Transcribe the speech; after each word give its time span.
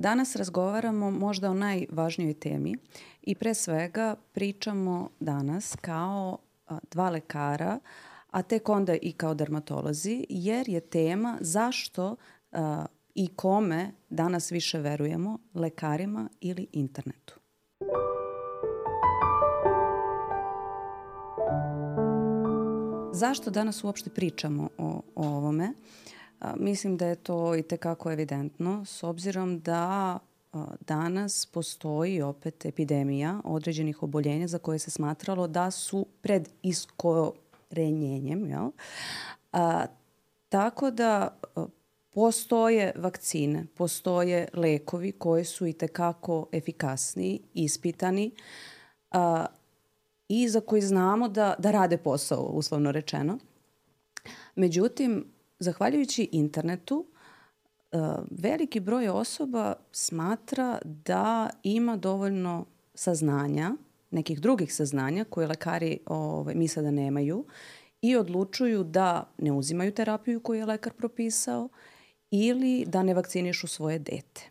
Danas 0.00 0.36
razgovaramo 0.36 1.10
možda 1.10 1.50
o 1.50 1.54
najvažnijoj 1.54 2.34
temi 2.34 2.74
i 3.22 3.34
pre 3.34 3.54
svega 3.54 4.16
pričamo 4.32 5.10
danas 5.20 5.76
kao 5.80 6.38
dva 6.90 7.10
lekara, 7.10 7.78
a 8.30 8.42
tek 8.42 8.68
onda 8.68 8.94
i 9.02 9.12
kao 9.12 9.34
dermatolozi, 9.34 10.26
jer 10.28 10.68
je 10.68 10.80
tema 10.80 11.38
zašto 11.40 12.16
i 13.14 13.28
kome 13.36 13.92
danas 14.10 14.52
više 14.52 14.78
verujemo, 14.78 15.38
lekarima 15.54 16.28
ili 16.40 16.66
internetu. 16.72 17.40
Zašto 23.12 23.50
danas 23.50 23.84
uopšte 23.84 24.10
pričamo 24.10 24.68
o, 24.78 25.02
o 25.14 25.28
ovome? 25.28 25.72
A, 26.40 26.54
mislim 26.56 26.96
da 26.96 27.06
je 27.06 27.14
to 27.14 27.56
i 27.56 27.62
tekako 27.62 28.12
evidentno, 28.12 28.84
s 28.84 29.02
obzirom 29.02 29.60
da 29.60 30.18
a, 30.52 30.66
danas 30.80 31.46
postoji 31.46 32.22
opet 32.22 32.64
epidemija 32.66 33.40
određenih 33.44 34.02
oboljenja 34.02 34.46
za 34.46 34.58
koje 34.58 34.78
se 34.78 34.90
smatralo 34.90 35.46
da 35.46 35.70
su 35.70 36.06
pred 36.20 36.48
iskorenjenjem. 36.62 38.46
Jel? 38.46 38.70
A, 39.52 39.86
tako 40.48 40.90
da 40.90 41.38
a, 41.56 41.66
postoje 42.10 42.92
vakcine, 42.96 43.66
postoje 43.74 44.48
lekovi 44.54 45.12
koji 45.12 45.44
su 45.44 45.66
i 45.66 45.72
tekako 45.72 46.46
efikasni, 46.52 47.40
ispitani, 47.54 48.30
a, 49.10 49.46
i 50.28 50.48
za 50.48 50.60
koji 50.60 50.82
znamo 50.82 51.28
da, 51.28 51.54
da 51.58 51.70
rade 51.70 51.96
posao, 51.96 52.42
uslovno 52.42 52.92
rečeno. 52.92 53.38
Međutim, 54.54 55.24
zahvaljujući 55.60 56.28
internetu, 56.32 57.06
e, 57.92 57.96
veliki 58.30 58.80
broj 58.80 59.08
osoba 59.08 59.74
smatra 59.92 60.78
da 60.84 61.50
ima 61.62 61.96
dovoljno 61.96 62.66
saznanja, 62.94 63.70
nekih 64.10 64.40
drugih 64.40 64.74
saznanja 64.74 65.24
koje 65.24 65.46
lekari 65.46 65.98
ovaj, 66.06 66.54
misle 66.54 66.82
da 66.82 66.90
nemaju 66.90 67.44
i 68.02 68.16
odlučuju 68.16 68.84
da 68.84 69.30
ne 69.38 69.52
uzimaju 69.52 69.92
terapiju 69.92 70.40
koju 70.40 70.58
je 70.58 70.66
lekar 70.66 70.92
propisao 70.92 71.68
ili 72.30 72.84
da 72.86 73.02
ne 73.02 73.14
vakcinišu 73.14 73.66
svoje 73.66 73.98
dete. 73.98 74.50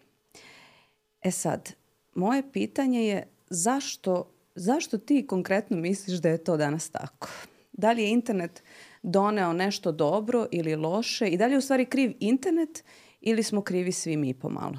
E 1.22 1.32
sad, 1.32 1.74
moje 2.16 2.52
pitanje 2.52 3.08
je 3.08 3.28
zašto 3.50 4.26
Zašto 4.60 4.98
ti 4.98 5.28
konkretno 5.28 5.78
misliš 5.78 6.18
da 6.18 6.30
je 6.30 6.44
to 6.44 6.58
danas 6.58 6.90
tako? 6.90 7.30
Da 7.72 7.92
li 7.92 8.02
je 8.04 8.12
internet 8.12 8.64
doneo 9.04 9.54
nešto 9.54 9.92
dobro 9.92 10.48
ili 10.52 10.76
loše 10.76 11.28
i 11.28 11.38
da 11.38 11.46
li 11.46 11.54
je 11.54 11.58
u 11.58 11.62
stvari 11.62 11.86
kriv 11.86 12.14
internet 12.20 12.84
ili 13.22 13.44
smo 13.44 13.62
krivi 13.62 13.92
svi 13.92 14.18
mi 14.18 14.34
pomalo? 14.34 14.78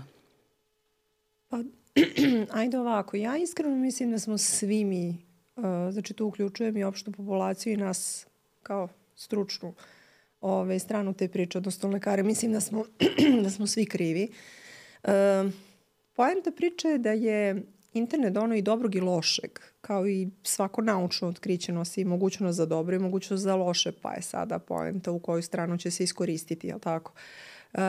Pa, 1.49 1.59
ajde 2.61 2.79
ovako, 2.79 3.17
ja 3.17 3.37
iskreno 3.37 3.77
mislim 3.77 4.11
da 4.11 4.19
smo 4.19 4.39
svi 4.39 4.85
mi, 4.85 5.27
uh, 5.57 5.65
znači 5.93 6.15
tu 6.15 6.27
uključujem 6.27 6.77
i 6.77 6.85
opštu 6.85 7.13
populaciju 7.13 7.73
i 7.73 7.77
nas 7.77 8.27
kao 8.63 8.89
stručnu 9.17 9.75
ove, 10.41 10.79
stranu 10.79 11.15
te 11.15 11.29
priče, 11.29 11.59
odnosno 11.59 11.91
lekare, 11.91 12.23
mislim 12.23 12.53
da 12.53 12.61
smo, 12.61 12.85
da 13.45 13.51
smo 13.51 13.67
svi 13.67 13.87
krivi. 13.87 14.29
Uh, 15.05 15.11
poenta 16.17 16.51
priče 16.51 16.89
je 16.89 16.99
da 16.99 17.11
je 17.11 17.63
internet 17.93 18.37
ono 18.37 18.55
i 18.55 18.63
dobrog 18.63 18.95
i 18.95 19.01
lošeg, 19.01 19.51
kao 19.81 20.09
i 20.09 20.29
svako 20.43 20.83
naučno 20.83 21.29
otkriće 21.29 21.73
nosi 21.73 22.05
mogućnost 22.05 22.57
za 22.57 22.67
dobro 22.67 22.97
i 22.97 22.99
mogućnost 22.99 23.43
za 23.43 23.57
loše, 23.57 23.93
pa 23.93 24.13
je 24.13 24.23
sada 24.23 24.59
poenta 24.59 25.11
u 25.11 25.19
koju 25.19 25.43
stranu 25.43 25.79
će 25.79 25.91
se 25.91 26.05
iskoristiti, 26.05 26.67
jel 26.67 26.79
tako? 26.79 27.13
Uh, 27.73 27.81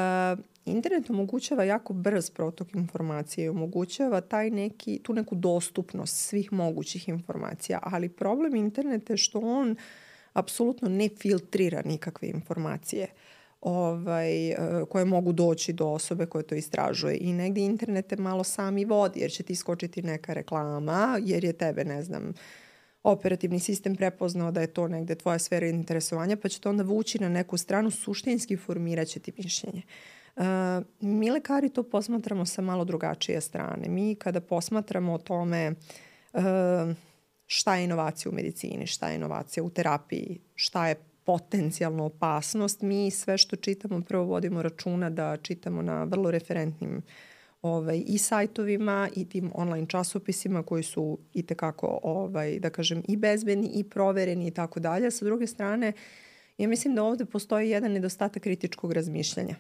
internet 0.65 1.09
omogućava 1.09 1.63
jako 1.63 1.93
brz 1.93 2.29
protok 2.29 2.75
informacije 2.75 3.45
i 3.45 3.49
omogućava 3.49 4.21
taj 4.21 4.49
neki, 4.49 4.99
tu 5.03 5.13
neku 5.13 5.35
dostupnost 5.35 6.17
svih 6.17 6.53
mogućih 6.53 7.09
informacija, 7.09 7.79
ali 7.83 8.09
problem 8.09 8.55
interneta 8.55 9.13
je 9.13 9.17
što 9.17 9.39
on 9.39 9.75
apsolutno 10.33 10.89
ne 10.89 11.09
filtrira 11.09 11.81
nikakve 11.85 12.27
informacije. 12.27 13.07
Ovaj, 13.61 14.49
e, 14.49 14.57
koje 14.89 15.05
mogu 15.05 15.33
doći 15.33 15.73
do 15.73 15.87
osobe 15.87 16.25
koje 16.25 16.43
to 16.43 16.55
istražuje. 16.55 17.17
I 17.21 17.33
negde 17.33 17.61
internet 17.61 18.07
te 18.07 18.15
malo 18.15 18.43
sami 18.43 18.85
vodi, 18.85 19.19
jer 19.19 19.31
će 19.31 19.43
ti 19.43 19.55
skočiti 19.55 20.01
neka 20.01 20.33
reklama, 20.33 21.19
jer 21.23 21.43
je 21.43 21.53
tebe, 21.53 21.85
ne 21.85 22.03
znam, 22.03 22.33
operativni 23.03 23.59
sistem 23.59 23.95
prepoznao 23.95 24.51
da 24.51 24.61
je 24.61 24.67
to 24.67 24.87
negde 24.87 25.15
tvoja 25.15 25.39
sfera 25.39 25.67
interesovanja, 25.67 26.37
pa 26.37 26.49
će 26.49 26.59
to 26.59 26.69
onda 26.69 26.83
vući 26.83 27.19
na 27.19 27.29
neku 27.29 27.57
stranu, 27.57 27.91
suštinski 27.91 28.57
formirat 28.57 29.07
će 29.07 29.19
ti 29.19 29.31
mišljenje. 29.37 29.81
Uh, 30.35 30.43
mi 30.99 31.31
lekari 31.31 31.69
to 31.69 31.83
posmatramo 31.83 32.45
sa 32.45 32.61
malo 32.61 32.85
drugačije 32.85 33.41
strane. 33.41 33.89
Mi 33.89 34.15
kada 34.15 34.41
posmatramo 34.41 35.13
o 35.13 35.17
tome 35.17 35.71
uh, 36.33 36.41
šta 37.45 37.75
je 37.75 37.83
inovacija 37.83 38.31
u 38.31 38.35
medicini, 38.35 38.87
šta 38.87 39.09
je 39.09 39.15
inovacija 39.15 39.63
u 39.63 39.69
terapiji, 39.69 40.39
šta 40.55 40.87
je 40.87 40.95
potencijalnu 41.23 42.05
opasnost, 42.05 42.81
mi 42.81 43.11
sve 43.11 43.37
što 43.37 43.55
čitamo 43.55 44.01
prvo 44.01 44.23
vodimo 44.23 44.61
računa 44.61 45.09
da 45.09 45.37
čitamo 45.37 45.81
na 45.81 46.03
vrlo 46.03 46.31
referentnim 46.31 47.01
ovaj, 47.61 48.03
i 48.07 48.17
sajtovima 48.17 49.09
i 49.15 49.29
tim 49.29 49.51
online 49.53 49.87
časopisima 49.87 50.63
koji 50.63 50.83
su 50.83 51.17
i 51.33 51.43
tekako, 51.43 51.99
ovaj, 52.03 52.59
da 52.59 52.69
kažem, 52.69 53.03
i 53.07 53.17
bezbedni 53.17 53.71
i 53.73 53.83
provereni 53.83 54.47
i 54.47 54.51
tako 54.51 54.79
dalje. 54.79 55.11
Sa 55.11 55.25
druge 55.25 55.47
strane, 55.47 55.93
ja 56.57 56.67
mislim 56.67 56.95
da 56.95 57.03
ovde 57.03 57.25
postoji 57.25 57.69
jedan 57.69 57.91
nedostatak 57.91 58.43
kritičkog 58.43 58.93
razmišljanja 58.93 59.55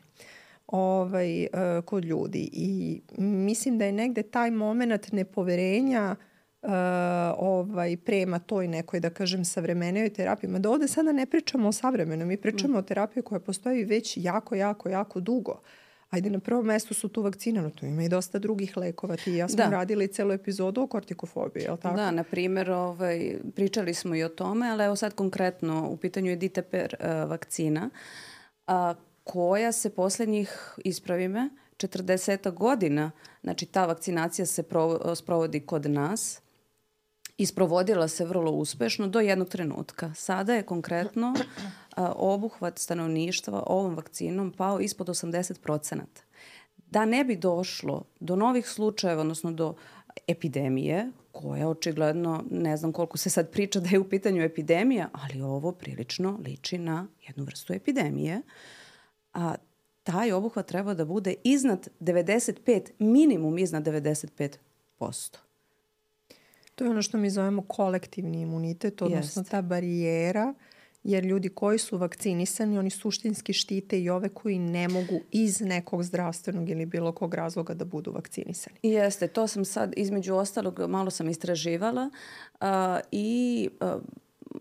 ovaj, 0.67 1.43
uh, 1.43 1.85
kod 1.85 2.05
ljudi 2.05 2.49
i 2.53 3.01
mislim 3.17 3.77
da 3.77 3.85
je 3.85 3.91
negde 3.91 4.23
taj 4.23 4.51
moment 4.51 5.11
nepoverenja 5.11 6.15
uh, 6.19 6.30
uh, 6.61 6.69
ovaj, 7.37 7.97
prema 7.97 8.39
toj 8.39 8.67
nekoj, 8.67 8.99
da 8.99 9.09
kažem, 9.09 9.45
savremenijoj 9.45 10.09
terapiji. 10.09 10.49
Ma 10.49 10.59
da 10.59 10.69
ovde 10.69 10.87
sada 10.87 11.11
ne 11.11 11.25
pričamo 11.25 11.67
o 11.67 11.71
savremenom, 11.71 12.27
mi 12.27 12.37
pričamo 12.37 12.73
mm. 12.73 12.77
o 12.77 12.81
terapiji 12.81 13.23
koja 13.23 13.39
postoji 13.39 13.83
već 13.83 14.17
jako, 14.17 14.55
jako, 14.55 14.89
jako 14.89 15.19
dugo. 15.19 15.61
Ajde, 16.09 16.29
na 16.29 16.39
prvom 16.39 16.65
mestu 16.65 16.93
su 16.93 17.07
tu 17.07 17.21
vakcine, 17.21 17.61
no 17.61 17.69
tu 17.69 17.85
ima 17.85 18.03
i 18.03 18.09
dosta 18.09 18.39
drugih 18.39 18.77
lekova. 18.77 19.15
Ti 19.15 19.31
i 19.31 19.37
ja 19.37 19.47
smo 19.47 19.57
da. 19.57 19.69
radili 19.69 20.07
celu 20.07 20.31
epizodu 20.31 20.81
o 20.81 20.87
kortikofobiji, 20.87 21.63
je 21.63 21.71
li 21.71 21.77
tako? 21.77 21.95
Da, 21.95 22.11
na 22.11 22.23
primjer, 22.23 22.71
ovaj, 22.71 23.35
pričali 23.55 23.93
smo 23.93 24.15
i 24.15 24.23
o 24.23 24.29
tome, 24.29 24.69
ali 24.69 24.83
evo 24.83 24.95
sad 24.95 25.15
konkretno 25.15 25.89
u 25.89 25.97
pitanju 25.97 26.29
je 26.29 26.35
Diteper 26.35 26.95
uh, 26.99 27.29
vakcina, 27.29 27.89
a, 28.67 28.93
koja 29.23 29.71
se 29.71 29.89
poslednjih, 29.89 30.75
ispravi 30.83 31.27
me, 31.27 31.49
40 31.77 32.53
godina, 32.53 33.11
znači 33.41 33.65
ta 33.65 33.85
vakcinacija 33.85 34.45
se 34.45 34.63
provo, 34.63 35.15
sprovodi 35.15 35.59
kod 35.59 35.85
nas, 35.85 36.41
isprovodila 37.41 38.07
se 38.07 38.25
vrlo 38.25 38.51
uspešno 38.51 39.07
do 39.07 39.19
jednog 39.19 39.49
trenutka. 39.49 40.13
Sada 40.13 40.53
je 40.53 40.63
konkretno 40.63 41.33
a, 41.95 42.11
obuhvat 42.15 42.79
stanovništva 42.79 43.63
ovom 43.67 43.95
vakcinom 43.95 44.51
pao 44.51 44.79
ispod 44.79 45.07
80%. 45.07 46.01
Da 46.91 47.05
ne 47.05 47.23
bi 47.23 47.35
došlo 47.35 48.03
do 48.19 48.35
novih 48.35 48.67
slučajeva, 48.67 49.21
odnosno 49.21 49.51
do 49.51 49.75
epidemije, 50.27 51.11
koja 51.31 51.69
očigledno, 51.69 52.43
ne 52.51 52.77
znam 52.77 52.91
koliko 52.91 53.17
se 53.17 53.29
sad 53.29 53.51
priča 53.51 53.79
da 53.79 53.89
je 53.89 53.99
u 53.99 54.09
pitanju 54.09 54.43
epidemija, 54.43 55.09
ali 55.11 55.41
ovo 55.41 55.71
prilično 55.71 56.39
liči 56.45 56.77
na 56.77 57.07
jednu 57.27 57.43
vrstu 57.43 57.73
epidemije, 57.73 58.41
a 59.33 59.55
taj 60.03 60.31
obuhvat 60.31 60.67
treba 60.67 60.93
da 60.93 61.05
bude 61.05 61.35
iznad 61.43 61.87
95, 61.99 62.91
minimum 62.99 63.57
iznad 63.57 63.83
95%. 64.99 65.37
To 66.81 66.85
je 66.85 66.91
ono 66.91 67.01
što 67.01 67.17
mi 67.17 67.29
zovemo 67.29 67.61
kolektivni 67.61 68.41
imunitet, 68.41 69.01
odnosno 69.01 69.39
Jest. 69.39 69.51
ta 69.51 69.61
barijera, 69.61 70.53
jer 71.03 71.25
ljudi 71.25 71.49
koji 71.49 71.77
su 71.77 71.97
vakcinisani, 71.97 72.77
oni 72.77 72.89
suštinski 72.89 73.53
štite 73.53 74.01
i 74.01 74.09
ove 74.09 74.29
koji 74.29 74.59
ne 74.59 74.87
mogu 74.87 75.19
iz 75.31 75.61
nekog 75.61 76.03
zdravstvenog 76.03 76.69
ili 76.69 76.85
bilo 76.85 77.11
kog 77.11 77.33
razloga 77.33 77.73
da 77.73 77.85
budu 77.85 78.11
vakcinisani. 78.11 78.75
Jeste, 78.83 79.27
to 79.27 79.47
sam 79.47 79.65
sad 79.65 79.93
između 79.97 80.35
ostalog 80.35 80.79
malo 80.87 81.09
sam 81.09 81.29
istraživala 81.29 82.09
uh, 82.61 82.67
i 83.11 83.69
uh, 83.81 84.01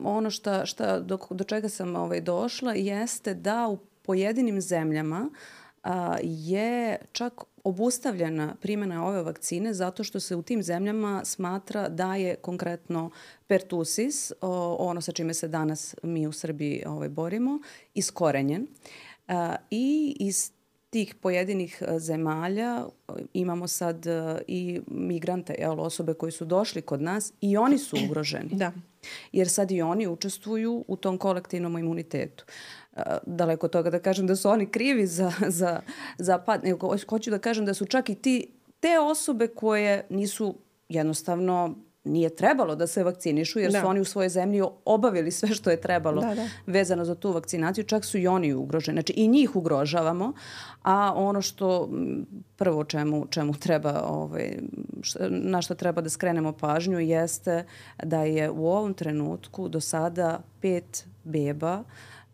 ono 0.00 0.30
šta, 0.30 0.66
šta 0.66 1.00
do, 1.00 1.18
do 1.30 1.44
čega 1.44 1.68
sam 1.68 1.96
ovaj, 1.96 2.20
došla 2.20 2.74
jeste 2.74 3.34
da 3.34 3.68
u 3.68 3.78
pojedinim 4.02 4.60
zemljama 4.60 5.30
a, 5.82 6.16
je 6.22 6.98
čak 7.12 7.40
obustavljena 7.64 8.56
primjena 8.60 9.06
ove 9.06 9.22
vakcine 9.22 9.74
zato 9.74 10.04
što 10.04 10.20
se 10.20 10.36
u 10.36 10.42
tim 10.42 10.62
zemljama 10.62 11.24
smatra 11.24 11.88
da 11.88 12.14
je 12.14 12.34
konkretno 12.34 13.10
pertusis, 13.46 14.32
ono 14.78 15.00
sa 15.00 15.12
čime 15.12 15.34
se 15.34 15.48
danas 15.48 15.94
mi 16.02 16.26
u 16.26 16.32
Srbiji 16.32 16.84
ovaj, 16.86 17.08
borimo, 17.08 17.58
iskorenjen. 17.94 18.66
A, 19.28 19.56
I 19.70 20.16
iz 20.20 20.52
tih 20.90 21.14
pojedinih 21.14 21.82
zemalja 21.98 22.86
imamo 23.32 23.68
sad 23.68 24.06
i 24.46 24.80
migrante, 24.86 25.54
jel, 25.58 25.80
osobe 25.80 26.14
koji 26.14 26.32
su 26.32 26.44
došli 26.44 26.82
kod 26.82 27.02
nas 27.02 27.32
i 27.40 27.56
oni 27.56 27.78
su 27.78 27.96
ugroženi. 28.04 28.48
Da. 28.52 28.72
Jer 29.32 29.48
sad 29.48 29.70
i 29.70 29.82
oni 29.82 30.06
učestvuju 30.06 30.84
u 30.88 30.96
tom 30.96 31.18
kolektivnom 31.18 31.78
imunitetu. 31.78 32.44
Uh, 33.06 33.16
daleko 33.26 33.66
od 33.66 33.72
toga 33.72 33.90
da 33.90 33.98
kažem 33.98 34.26
da 34.26 34.36
su 34.36 34.48
oni 34.48 34.66
krivi 34.66 35.06
za, 35.06 35.32
za, 35.48 35.80
za 36.18 36.38
pad, 36.38 36.64
nego 36.64 36.96
hoću 37.08 37.30
da 37.30 37.38
kažem 37.38 37.66
da 37.66 37.74
su 37.74 37.84
čak 37.84 38.10
i 38.10 38.14
ti, 38.14 38.46
te 38.80 38.98
osobe 39.00 39.46
koje 39.46 40.06
nisu 40.10 40.54
jednostavno 40.88 41.74
nije 42.04 42.36
trebalo 42.36 42.74
da 42.74 42.86
se 42.86 43.04
vakcinišu 43.04 43.58
jer 43.58 43.72
da. 43.72 43.80
su 43.80 43.86
oni 43.86 44.00
u 44.00 44.04
svojoj 44.04 44.28
zemlji 44.28 44.62
obavili 44.84 45.30
sve 45.30 45.48
što 45.48 45.70
je 45.70 45.80
trebalo 45.80 46.20
da, 46.20 46.34
da. 46.34 46.48
vezano 46.66 47.04
za 47.04 47.14
tu 47.14 47.32
vakcinaciju, 47.32 47.84
čak 47.84 48.04
su 48.04 48.18
i 48.18 48.26
oni 48.26 48.54
ugroženi. 48.54 48.96
Znači 48.96 49.12
i 49.12 49.28
njih 49.28 49.56
ugrožavamo, 49.56 50.32
a 50.82 51.12
ono 51.16 51.42
što 51.42 51.90
prvo 52.56 52.84
čemu, 52.84 53.26
čemu 53.30 53.54
treba, 53.54 54.02
ovaj, 54.06 54.56
na 55.30 55.62
što 55.62 55.74
treba 55.74 56.00
da 56.00 56.10
skrenemo 56.10 56.52
pažnju 56.52 57.00
jeste 57.00 57.64
da 58.02 58.22
je 58.22 58.50
u 58.50 58.68
ovom 58.68 58.94
trenutku 58.94 59.68
do 59.68 59.80
sada 59.80 60.40
pet 60.60 61.04
beba, 61.24 61.84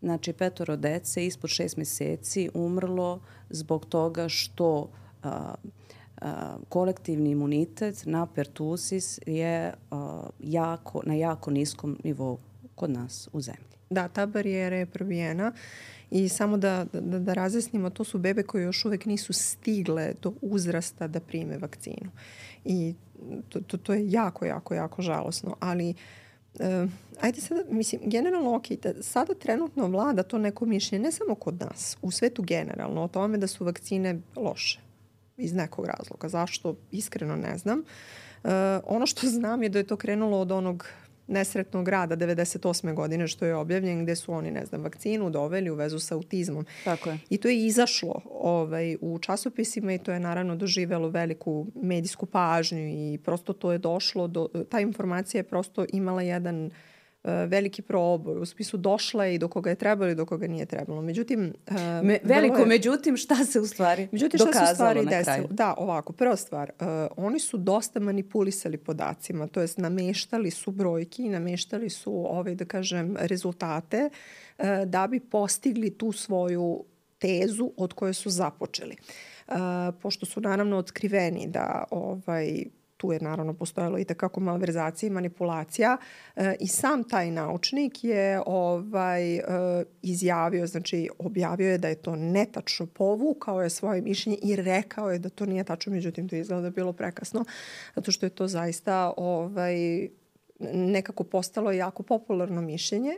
znači 0.01 0.33
petoro 0.33 0.75
dece 0.75 1.25
ispod 1.25 1.49
šest 1.49 1.77
meseci 1.77 2.49
umrlo 2.53 3.19
zbog 3.49 3.85
toga 3.85 4.29
što 4.29 4.89
a, 5.23 5.55
kolektivni 6.69 7.29
imunitet 7.29 8.03
na 8.05 8.25
pertusis 8.25 9.19
je 9.25 9.73
jako, 10.39 11.01
na 11.05 11.13
jako 11.13 11.51
niskom 11.51 11.97
nivou 12.03 12.37
kod 12.75 12.89
nas 12.89 13.29
u 13.33 13.41
zemlji. 13.41 13.63
Da, 13.89 14.07
ta 14.07 14.25
barijera 14.25 14.75
je 14.75 14.85
probijena 14.85 15.51
i 16.11 16.29
samo 16.29 16.57
da, 16.57 16.85
da, 16.93 17.19
da 17.19 17.33
razjasnimo, 17.33 17.89
to 17.89 18.03
su 18.03 18.17
bebe 18.17 18.43
koje 18.43 18.63
još 18.63 18.85
uvek 18.85 19.05
nisu 19.05 19.33
stigle 19.33 20.13
do 20.21 20.33
uzrasta 20.41 21.07
da 21.07 21.19
prime 21.19 21.57
vakcinu. 21.57 22.11
I 22.65 22.95
to, 23.49 23.59
to, 23.61 23.77
to 23.77 23.93
je 23.93 24.11
jako, 24.11 24.45
jako, 24.45 24.73
jako 24.73 25.01
žalosno. 25.01 25.55
Ali 25.59 25.89
uh, 25.89 25.95
ajde 27.21 27.41
sada, 27.41 27.61
mislim, 27.69 28.01
generalno 28.05 28.55
ok, 28.55 28.69
da 28.83 29.03
sada 29.03 29.33
trenutno 29.33 29.87
vlada 29.87 30.23
to 30.23 30.37
neko 30.37 30.65
mišljenje, 30.65 31.03
ne 31.03 31.11
samo 31.11 31.35
kod 31.35 31.59
nas, 31.59 31.97
u 32.01 32.11
svetu 32.11 32.41
generalno, 32.41 33.03
o 33.03 33.07
tome 33.07 33.37
da 33.37 33.47
su 33.47 33.65
vakcine 33.65 34.19
loše 34.35 34.79
iz 35.37 35.53
nekog 35.53 35.85
razloga. 35.85 36.29
Zašto? 36.29 36.75
Iskreno 36.91 37.35
ne 37.35 37.57
znam. 37.57 37.79
Uh, 38.43 38.51
ono 38.85 39.05
što 39.05 39.27
znam 39.27 39.63
je 39.63 39.69
da 39.69 39.79
je 39.79 39.87
to 39.87 39.95
krenulo 39.95 40.39
od 40.39 40.51
onog 40.51 40.87
nesretnog 41.27 41.87
rada 41.87 42.17
98. 42.17 42.93
godine 42.93 43.27
što 43.27 43.45
je 43.45 43.55
objavljen 43.55 44.03
gde 44.03 44.15
su 44.15 44.33
oni, 44.33 44.51
ne 44.51 44.65
znam, 44.65 44.83
vakcinu 44.83 45.29
doveli 45.29 45.69
u 45.69 45.75
vezu 45.75 45.99
sa 45.99 46.15
autizmom. 46.15 46.65
Tako 46.83 47.09
je. 47.09 47.19
I 47.29 47.37
to 47.37 47.47
je 47.47 47.65
izašlo 47.65 48.21
ovaj, 48.31 48.97
u 49.01 49.19
časopisima 49.19 49.93
i 49.93 49.97
to 49.97 50.11
je 50.11 50.19
naravno 50.19 50.55
doživelo 50.55 51.09
veliku 51.09 51.67
medijsku 51.75 52.25
pažnju 52.25 52.87
i 52.87 53.19
prosto 53.23 53.53
to 53.53 53.71
je 53.71 53.77
došlo, 53.77 54.27
do, 54.27 54.47
ta 54.69 54.79
informacija 54.79 55.39
je 55.39 55.43
prosto 55.43 55.85
imala 55.93 56.21
jedan 56.21 56.65
uh, 56.65 56.71
veliki 57.47 57.81
proboj, 57.81 58.39
u 58.39 58.45
spisku 58.45 58.77
došla 58.77 59.25
je 59.25 59.35
i 59.35 59.37
do 59.37 59.47
koga 59.47 59.69
je 59.69 59.75
trebalo 59.75 60.11
i 60.11 60.15
do 60.15 60.25
koga 60.25 60.47
nije 60.47 60.65
trebalo. 60.65 61.01
Međutim, 61.01 61.53
uh, 61.67 61.75
Me, 62.03 62.19
veliko, 62.23 62.57
je, 62.57 62.65
međutim, 62.65 63.17
šta 63.17 63.35
se 63.35 63.59
u 63.59 63.67
stvari 63.67 64.07
međutim, 64.11 64.37
dokazalo 64.37 64.65
šta 64.65 64.67
se 64.67 64.73
u 64.73 64.75
stvari 64.75 64.99
na 65.01 65.09
desilo? 65.09 65.23
kraju? 65.23 65.47
Da, 65.51 65.73
ovako, 65.77 66.13
prva 66.13 66.35
stvar, 66.35 66.71
uh, 66.79 66.87
oni 67.17 67.39
su 67.39 67.57
dosta 67.57 67.99
manipulisali 67.99 68.77
podacima, 68.77 69.47
to 69.47 69.61
jest 69.61 69.77
nameštali 69.77 70.51
su 70.51 70.71
brojki, 70.71 71.29
nameštali 71.29 71.89
su, 71.89 72.13
ovaj, 72.13 72.55
da 72.55 72.65
kažem, 72.65 73.15
rezultate 73.19 74.09
uh, 74.57 74.65
da 74.85 75.07
bi 75.07 75.19
postigli 75.19 75.89
tu 75.89 76.11
svoju 76.11 76.83
tezu 77.19 77.71
od 77.77 77.93
koje 77.93 78.13
su 78.13 78.29
započeli. 78.29 78.95
Uh, 79.47 79.55
pošto 80.01 80.25
su 80.25 80.41
naravno 80.41 80.77
otkriveni 80.77 81.47
da 81.47 81.83
ovaj 81.91 82.63
tu 82.97 83.11
je 83.11 83.19
naravno 83.19 83.53
postojalo 83.53 83.99
i 83.99 84.05
takako 84.05 84.39
malverzacija 84.39 85.07
i 85.07 85.09
manipulacija 85.09 85.97
e, 86.35 86.55
i 86.59 86.67
sam 86.67 87.03
taj 87.03 87.31
naučnik 87.31 88.03
je 88.03 88.41
ovaj 88.45 89.35
e, 89.35 89.43
izjavio, 90.01 90.67
znači 90.67 91.09
objavio 91.19 91.71
je 91.71 91.77
da 91.77 91.87
je 91.87 91.95
to 91.95 92.15
netačno, 92.15 92.85
povukao 92.85 93.61
je 93.61 93.69
svoje 93.69 94.01
mišljenje 94.01 94.37
i 94.43 94.55
rekao 94.55 95.11
je 95.11 95.19
da 95.19 95.29
to 95.29 95.45
nije 95.45 95.63
tačno, 95.63 95.93
međutim 95.93 96.29
to 96.29 96.35
je 96.35 96.41
izgleda 96.41 96.61
da 96.61 96.69
bilo 96.69 96.93
prekasno, 96.93 97.45
zato 97.95 98.11
što 98.11 98.25
je 98.25 98.29
to 98.29 98.47
zaista 98.47 99.13
ovaj, 99.17 100.07
nekako 100.73 101.23
postalo 101.23 101.71
jako 101.71 102.03
popularno 102.03 102.61
mišljenje. 102.61 103.11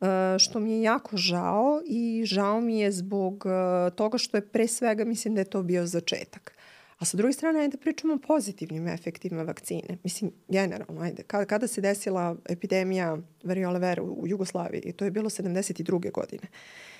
Uh, 0.00 0.08
što 0.38 0.60
mi 0.60 0.72
je 0.72 0.82
jako 0.82 1.16
žao 1.16 1.82
i 1.86 2.22
žao 2.24 2.60
mi 2.60 2.78
je 2.78 2.92
zbog 2.92 3.44
uh, 3.46 3.94
toga 3.94 4.18
što 4.18 4.36
je 4.36 4.46
pre 4.46 4.66
svega 4.66 5.04
mislim 5.04 5.34
da 5.34 5.40
je 5.40 5.44
to 5.44 5.62
bio 5.62 5.86
začetak. 5.86 6.57
A 6.98 7.04
sa 7.04 7.16
druge 7.16 7.32
strane, 7.32 7.60
ajde 7.60 7.76
da 7.76 7.80
pričamo 7.80 8.14
o 8.14 8.18
pozitivnim 8.18 8.88
efektima 8.88 9.42
vakcine. 9.42 9.98
Mislim, 10.04 10.30
generalno, 10.48 11.00
ajde, 11.00 11.22
kada, 11.22 11.44
kada 11.44 11.66
se 11.66 11.80
desila 11.80 12.36
epidemija 12.48 13.18
variole 13.44 13.78
vera 13.78 14.02
u, 14.02 14.26
Jugoslaviji, 14.26 14.82
i 14.84 14.92
to 14.92 15.04
je 15.04 15.10
bilo 15.10 15.30
72. 15.30 16.12
godine. 16.12 16.42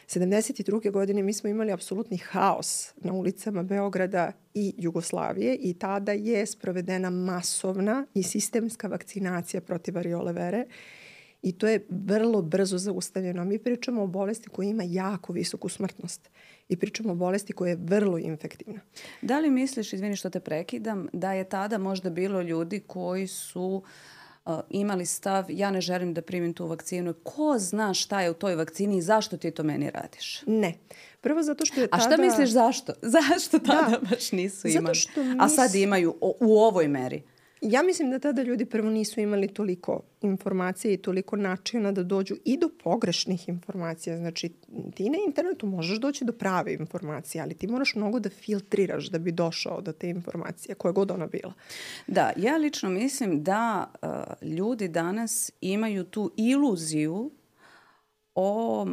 72. 0.08 0.90
godine 0.90 1.22
mi 1.22 1.32
smo 1.32 1.50
imali 1.50 1.72
apsolutni 1.72 2.16
haos 2.16 2.92
na 2.96 3.12
ulicama 3.12 3.62
Beograda 3.62 4.32
i 4.54 4.74
Jugoslavije 4.78 5.56
i 5.60 5.74
tada 5.74 6.12
je 6.12 6.46
sprovedena 6.46 7.10
masovna 7.10 8.06
i 8.14 8.22
sistemska 8.22 8.88
vakcinacija 8.88 9.60
protiv 9.60 9.94
variole 9.94 10.32
vere 10.32 10.64
i 11.42 11.52
to 11.52 11.68
je 11.68 11.86
vrlo 11.88 12.42
brzo 12.42 12.78
zaustavljeno. 12.78 13.44
Mi 13.44 13.58
pričamo 13.58 14.02
o 14.02 14.06
bolesti 14.06 14.48
koja 14.48 14.68
ima 14.68 14.82
jako 14.86 15.32
visoku 15.32 15.68
smrtnost 15.68 16.30
i 16.68 16.76
pričamo 16.76 17.12
o 17.12 17.14
bolesti 17.14 17.52
koja 17.52 17.70
je 17.70 17.78
vrlo 17.80 18.18
infektivna. 18.18 18.80
Da 19.22 19.38
li 19.38 19.50
misliš, 19.50 19.92
izvini 19.92 20.16
što 20.16 20.30
te 20.30 20.40
prekidam, 20.40 21.08
da 21.12 21.32
je 21.32 21.48
tada 21.48 21.78
možda 21.78 22.10
bilo 22.10 22.42
ljudi 22.42 22.80
koji 22.80 23.26
su 23.26 23.82
uh, 24.46 24.52
imali 24.70 25.06
stav 25.06 25.44
ja 25.48 25.70
ne 25.70 25.80
želim 25.80 26.14
da 26.14 26.22
primim 26.22 26.54
tu 26.54 26.66
vakcinu. 26.66 27.14
Ko 27.22 27.58
zna 27.58 27.94
šta 27.94 28.20
je 28.20 28.30
u 28.30 28.34
toj 28.34 28.54
vakcini 28.54 28.96
i 28.96 29.02
zašto 29.02 29.36
ti 29.36 29.50
to 29.50 29.62
meni 29.62 29.90
radiš? 29.90 30.42
Ne. 30.46 30.74
Prvo 31.20 31.42
zato 31.42 31.66
što 31.66 31.80
je 31.80 31.86
tada... 31.86 32.02
A 32.02 32.06
šta 32.06 32.22
misliš 32.22 32.50
zašto? 32.50 32.92
Zašto 33.18 33.58
tada 33.58 33.98
da. 34.00 34.08
baš 34.10 34.32
nisu 34.32 34.68
imali? 34.68 34.84
Zato 34.84 34.94
što 34.94 35.24
mis... 35.24 35.36
A 35.40 35.48
sad 35.48 35.74
imaju 35.74 36.14
o, 36.20 36.36
u 36.40 36.58
ovoj 36.58 36.88
meri. 36.88 37.22
Ja 37.60 37.82
mislim 37.82 38.10
da 38.10 38.18
tada 38.18 38.42
ljudi 38.42 38.64
prvo 38.64 38.90
nisu 38.90 39.20
imali 39.20 39.48
toliko 39.48 40.02
informacije 40.20 40.94
i 40.94 40.96
toliko 40.96 41.36
načina 41.36 41.92
da 41.92 42.02
dođu 42.02 42.34
i 42.44 42.56
do 42.56 42.70
pogrešnih 42.82 43.48
informacija. 43.48 44.16
Znači, 44.16 44.52
ti 44.94 45.10
na 45.10 45.18
internetu 45.26 45.66
možeš 45.66 45.98
doći 45.98 46.24
do 46.24 46.32
prave 46.32 46.74
informacije, 46.74 47.42
ali 47.42 47.54
ti 47.54 47.66
moraš 47.66 47.94
mnogo 47.94 48.20
da 48.20 48.30
filtriraš 48.30 49.10
da 49.10 49.18
bi 49.18 49.32
došao 49.32 49.80
do 49.80 49.92
te 49.92 50.08
informacije, 50.08 50.74
koja 50.74 50.92
god 50.92 51.10
ona 51.10 51.26
bila. 51.26 51.52
Da, 52.06 52.32
ja 52.36 52.56
lično 52.56 52.90
mislim 52.90 53.42
da 53.42 53.92
uh, 54.02 54.48
ljudi 54.48 54.88
danas 54.88 55.50
imaju 55.60 56.04
tu 56.04 56.30
iluziju 56.36 57.30
o 58.34 58.86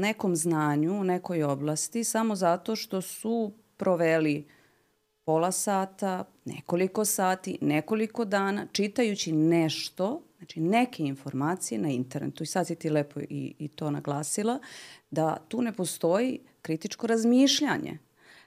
nekom 0.00 0.36
znanju 0.36 1.04
nekoj 1.04 1.42
oblasti 1.42 2.04
samo 2.04 2.34
zato 2.36 2.76
što 2.76 3.00
su 3.02 3.52
proveli 3.76 4.46
pola 5.24 5.52
sata, 5.52 6.24
nekoliko 6.56 7.04
sati, 7.04 7.58
nekoliko 7.60 8.24
dana, 8.24 8.66
čitajući 8.72 9.32
nešto, 9.32 10.22
znači 10.38 10.60
neke 10.60 11.02
informacije 11.02 11.78
na 11.78 11.88
internetu. 11.88 12.42
I 12.42 12.46
sad 12.46 12.66
si 12.66 12.74
ti 12.74 12.90
lepo 12.90 13.20
i, 13.20 13.54
i 13.58 13.68
to 13.68 13.90
naglasila, 13.90 14.58
da 15.10 15.36
tu 15.48 15.62
ne 15.62 15.72
postoji 15.72 16.40
kritičko 16.62 17.06
razmišljanje. 17.06 17.98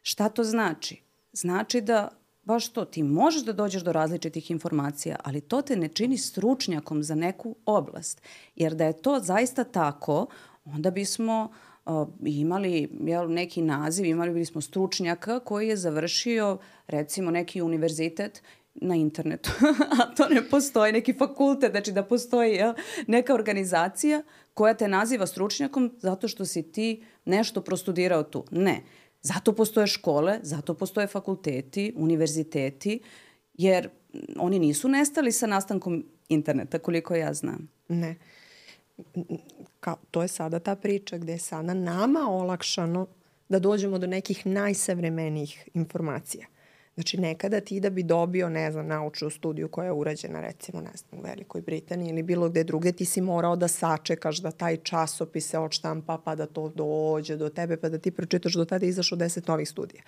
Šta 0.02 0.30
to 0.30 0.44
znači? 0.44 1.02
Znači 1.34 1.82
da 1.82 2.10
baš 2.44 2.70
to, 2.74 2.86
ti 2.86 3.04
možeš 3.04 3.44
da 3.44 3.54
dođeš 3.54 3.84
do 3.84 3.92
različitih 3.92 4.52
informacija, 4.52 5.16
ali 5.24 5.42
to 5.42 5.62
te 5.62 5.76
ne 5.76 5.88
čini 5.88 6.18
stručnjakom 6.18 7.04
za 7.04 7.16
neku 7.16 7.56
oblast. 7.66 8.22
Jer 8.56 8.76
da 8.76 8.86
je 8.86 9.02
to 9.02 9.20
zaista 9.20 9.64
tako, 9.64 10.26
onda 10.66 10.92
bismo 10.92 11.50
uh, 11.52 11.71
imali 12.26 12.90
jel, 13.06 13.32
neki 13.32 13.62
naziv, 13.62 14.06
imali 14.06 14.34
bismo 14.34 14.62
stručnjaka 14.62 15.40
koji 15.40 15.68
je 15.68 15.78
završio 15.78 16.58
recimo 16.88 17.32
neki 17.32 17.62
univerzitet 17.62 18.42
na 18.76 18.96
internetu, 18.96 19.52
a 20.02 20.16
to 20.16 20.30
ne 20.30 20.50
postoji, 20.50 20.94
neki 20.94 21.14
fakultet, 21.14 21.72
znači 21.72 21.92
da 21.92 22.04
postoji 22.04 22.54
jel, 22.56 22.74
neka 23.08 23.34
organizacija 23.34 24.24
koja 24.54 24.74
te 24.74 24.88
naziva 24.88 25.28
stručnjakom 25.28 25.92
zato 26.00 26.28
što 26.28 26.46
si 26.46 26.72
ti 26.72 27.04
nešto 27.26 27.62
prostudirao 27.62 28.24
tu. 28.24 28.46
Ne. 28.52 28.82
Zato 29.22 29.54
postoje 29.54 29.88
škole, 29.88 30.40
zato 30.42 30.74
postoje 30.74 31.08
fakulteti, 31.08 31.94
univerziteti, 31.98 33.00
jer 33.54 33.90
oni 34.38 34.60
nisu 34.60 34.90
nestali 34.90 35.32
sa 35.32 35.48
nastankom 35.48 36.06
interneta, 36.30 36.80
koliko 36.80 37.16
ja 37.16 37.34
znam. 37.34 37.70
Ne 37.88 38.16
kao, 39.82 39.98
to 40.12 40.22
je 40.22 40.28
sada 40.28 40.60
ta 40.60 40.76
priča 40.76 41.18
gde 41.18 41.32
je 41.32 41.40
sada 41.40 41.74
nama 41.74 42.20
olakšano 42.30 43.08
da 43.50 43.60
dođemo 43.60 43.98
do 43.98 44.08
nekih 44.08 44.46
najsavremenijih 44.46 45.70
informacija. 45.74 46.48
Znači, 46.94 47.18
nekada 47.18 47.60
ti 47.60 47.80
da 47.80 47.90
bi 47.90 48.04
dobio, 48.04 48.50
ne 48.50 48.72
znam, 48.72 48.88
naučnu 48.88 49.30
studiju 49.30 49.68
koja 49.68 49.86
je 49.86 49.92
urađena, 49.92 50.42
recimo, 50.42 50.82
ne 50.82 50.92
znam, 50.96 51.20
u 51.20 51.24
Velikoj 51.24 51.62
Britaniji 51.62 52.10
ili 52.10 52.24
bilo 52.24 52.50
gde 52.50 52.64
druge, 52.64 52.92
ti 52.92 53.06
si 53.06 53.22
morao 53.22 53.56
da 53.56 53.68
sačekaš 53.68 54.38
da 54.38 54.52
taj 54.52 54.78
časopis 54.78 55.50
se 55.50 55.60
odštampa, 55.60 56.18
pa 56.26 56.36
da 56.36 56.46
to 56.46 56.70
dođe 56.70 57.38
do 57.38 57.50
tebe, 57.50 57.78
pa 57.78 57.90
da 57.90 57.98
ti 57.98 58.12
pročitaš 58.12 58.54
do 58.54 58.66
tada 58.66 58.86
izašao 58.86 59.18
deset 59.18 59.48
novih 59.48 59.70
studija. 59.70 60.04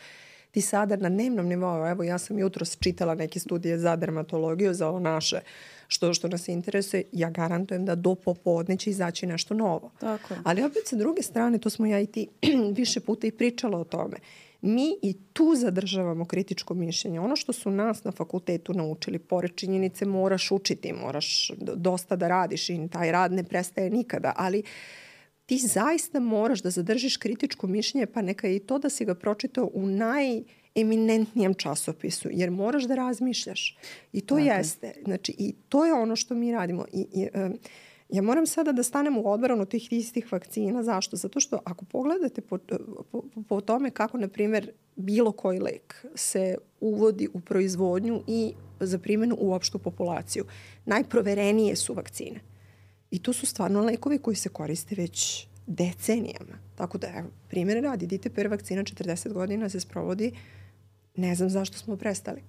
Ti 0.53 0.61
sada 0.61 0.95
na 0.95 1.09
dnevnom 1.09 1.47
nivou, 1.47 1.87
evo 1.87 2.03
ja 2.03 2.17
sam 2.17 2.39
jutro 2.39 2.65
čitala 2.79 3.15
neke 3.15 3.39
studije 3.39 3.77
za 3.79 3.95
dermatologiju, 3.95 4.73
za 4.73 4.87
ovo 4.87 4.99
naše, 4.99 5.39
što, 5.87 6.13
što 6.13 6.27
nas 6.27 6.47
interesuje, 6.47 7.03
ja 7.11 7.29
garantujem 7.29 7.85
da 7.85 7.95
do 7.95 8.15
popodne 8.15 8.77
će 8.77 8.89
izaći 8.89 9.27
nešto 9.27 9.53
novo. 9.53 9.91
Tako. 9.99 10.33
Ali 10.43 10.63
opet 10.63 10.87
sa 10.87 10.95
druge 10.95 11.21
strane, 11.21 11.57
to 11.57 11.69
smo 11.69 11.85
ja 11.85 11.99
i 11.99 12.05
ti 12.05 12.27
više 12.79 12.99
puta 12.99 13.27
i 13.27 13.31
pričala 13.31 13.79
o 13.79 13.83
tome, 13.83 14.17
mi 14.61 14.95
i 15.01 15.15
tu 15.33 15.55
zadržavamo 15.55 16.25
kritičko 16.25 16.73
mišljenje. 16.73 17.19
Ono 17.19 17.35
što 17.35 17.53
su 17.53 17.71
nas 17.71 18.03
na 18.03 18.11
fakultetu 18.11 18.73
naučili, 18.73 19.19
pored 19.19 19.55
činjenice 19.55 20.05
moraš 20.05 20.51
učiti, 20.51 20.93
moraš 20.93 21.51
dosta 21.57 22.15
da 22.15 22.27
radiš 22.27 22.69
i 22.69 22.87
taj 22.91 23.11
rad 23.11 23.31
ne 23.31 23.43
prestaje 23.43 23.89
nikada, 23.89 24.33
ali 24.35 24.63
ti 25.45 25.57
zaista 25.57 26.19
moraš 26.19 26.61
da 26.61 26.69
zadržiš 26.69 27.17
kritičko 27.17 27.67
mišljenje, 27.67 28.05
pa 28.05 28.21
neka 28.21 28.47
i 28.47 28.59
to 28.59 28.79
da 28.79 28.89
si 28.89 29.05
ga 29.05 29.15
pročitao 29.15 29.69
u 29.73 29.87
najeminentnijem 29.87 31.53
časopisu, 31.53 32.29
jer 32.31 32.51
moraš 32.51 32.83
da 32.83 32.95
razmišljaš. 32.95 33.77
I 34.13 34.21
to 34.21 34.35
Tako. 34.35 34.47
jeste. 34.47 34.93
Znači, 35.05 35.35
i 35.37 35.53
to 35.69 35.85
je 35.85 35.93
ono 35.93 36.15
što 36.15 36.35
mi 36.35 36.51
radimo. 36.51 36.85
I, 36.93 37.07
i, 37.13 37.27
um, 37.35 37.59
Ja 38.13 38.21
moram 38.21 38.45
sada 38.45 38.71
da 38.71 38.83
stanem 38.83 39.17
u 39.17 39.31
odbranu 39.31 39.65
tih 39.65 39.87
istih 39.93 40.31
vakcina. 40.31 40.83
Zašto? 40.83 41.15
Zato 41.15 41.39
što 41.39 41.59
ako 41.65 41.85
pogledate 41.85 42.41
po, 42.41 42.57
po, 43.11 43.23
po 43.49 43.61
tome 43.61 43.91
kako, 43.91 44.17
na 44.17 44.27
primer, 44.27 44.71
bilo 44.95 45.31
koji 45.31 45.59
lek 45.59 46.05
se 46.15 46.57
uvodi 46.79 47.27
u 47.33 47.39
proizvodnju 47.39 48.21
i 48.27 48.53
za 48.79 48.99
primjenu 48.99 49.37
u 49.39 49.53
opštu 49.53 49.79
populaciju, 49.79 50.45
najproverenije 50.85 51.75
su 51.75 51.93
vakcine. 51.93 52.52
I 53.13 53.19
to 53.19 53.33
su 53.33 53.45
stvarno 53.45 53.81
lekovi 53.81 54.17
koji 54.17 54.35
se 54.35 54.49
koriste 54.49 54.95
već 54.95 55.47
decenijama. 55.67 56.57
Tako 56.75 56.97
da, 56.97 57.07
evo, 57.07 57.29
primjer 57.49 57.83
radi, 57.83 58.07
dite 58.07 58.29
per 58.29 58.47
vakcina 58.47 58.83
40 58.83 59.33
godina 59.33 59.69
se 59.69 59.79
sprovodi, 59.79 60.31
ne 61.15 61.35
znam 61.35 61.49
zašto 61.49 61.77
smo 61.77 61.97
prestali. 61.97 62.41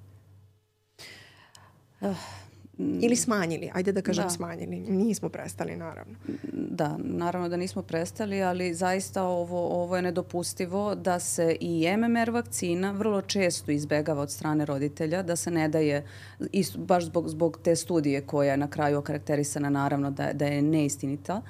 Uh 2.01 2.44
Ili 2.79 3.17
smanjili, 3.17 3.71
ajde 3.75 3.93
da 3.93 4.03
kažem 4.03 4.25
da. 4.25 4.31
smanjili. 4.31 4.77
Nismo 4.77 5.29
prestali, 5.29 5.77
naravno. 5.77 6.15
Da, 6.53 6.97
naravno 6.99 7.49
da 7.49 7.57
nismo 7.57 7.83
prestali, 7.83 8.43
ali 8.43 8.75
zaista 8.75 9.23
ovo, 9.23 9.83
ovo 9.83 9.97
je 9.97 10.03
nedopustivo 10.03 10.95
da 10.95 11.21
se 11.21 11.57
i 11.61 11.89
MMR 11.97 12.31
vakcina 12.31 12.91
vrlo 12.91 13.23
često 13.23 13.71
izbegava 13.71 14.23
od 14.23 14.31
strane 14.31 14.65
roditelja, 14.65 15.23
da 15.23 15.37
se 15.37 15.51
ne 15.51 15.69
daje, 15.69 16.07
isto, 16.53 16.79
baš 16.79 17.05
zbog, 17.05 17.29
zbog 17.29 17.59
te 17.63 17.77
studije 17.77 18.21
koja 18.21 18.51
je 18.51 18.57
na 18.57 18.71
kraju 18.71 18.99
okarakterisana 18.99 19.71
naravno 19.71 20.11
da, 20.11 20.33
da 20.33 20.47
je 20.47 20.63
neistinita. 20.63 21.43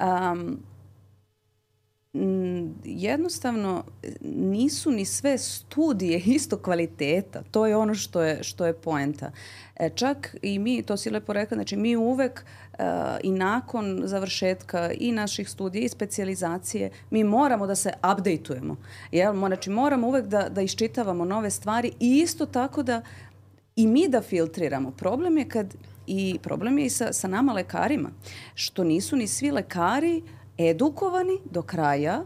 Um, 0.00 0.58
jednostavno 2.84 3.84
nisu 4.20 4.90
ni 4.90 5.04
sve 5.04 5.38
studije 5.38 6.18
isto 6.36 6.56
kvaliteta. 6.56 7.42
To 7.50 7.66
je 7.66 7.76
ono 7.76 7.94
što 7.94 8.22
je, 8.22 8.42
što 8.42 8.66
je 8.66 8.72
poenta. 8.72 9.30
E, 9.76 9.90
čak 9.90 10.36
i 10.42 10.58
mi, 10.58 10.82
to 10.82 10.96
si 10.96 11.10
lepo 11.10 11.32
rekla, 11.32 11.54
znači 11.54 11.76
mi 11.76 11.96
uvek 11.96 12.44
uh, 12.72 12.78
i 13.22 13.30
nakon 13.30 14.02
završetka 14.04 14.90
i 14.92 15.12
naših 15.12 15.48
studija 15.50 15.84
i 15.84 15.88
specializacije, 15.88 16.90
mi 17.10 17.24
moramo 17.24 17.66
da 17.66 17.74
se 17.74 17.92
updateujemo. 18.12 18.76
Jel? 19.12 19.34
Znači 19.34 19.70
moramo 19.70 20.08
uvek 20.08 20.26
da, 20.26 20.48
da 20.48 20.62
iščitavamo 20.62 21.24
nove 21.24 21.50
stvari 21.50 21.92
i 22.00 22.18
isto 22.18 22.46
tako 22.46 22.82
da 22.82 23.02
i 23.76 23.86
mi 23.86 24.08
da 24.08 24.22
filtriramo. 24.22 24.90
Problem 24.90 25.38
je 25.38 25.48
kad 25.48 25.74
i 26.06 26.38
problem 26.42 26.78
je 26.78 26.86
i 26.86 26.90
sa, 26.90 27.12
sa 27.12 27.28
nama 27.28 27.52
lekarima, 27.52 28.10
što 28.54 28.84
nisu 28.84 29.16
ni 29.16 29.26
svi 29.26 29.50
lekari 29.50 30.22
edukovani 30.58 31.38
do 31.50 31.62
kraja, 31.62 32.24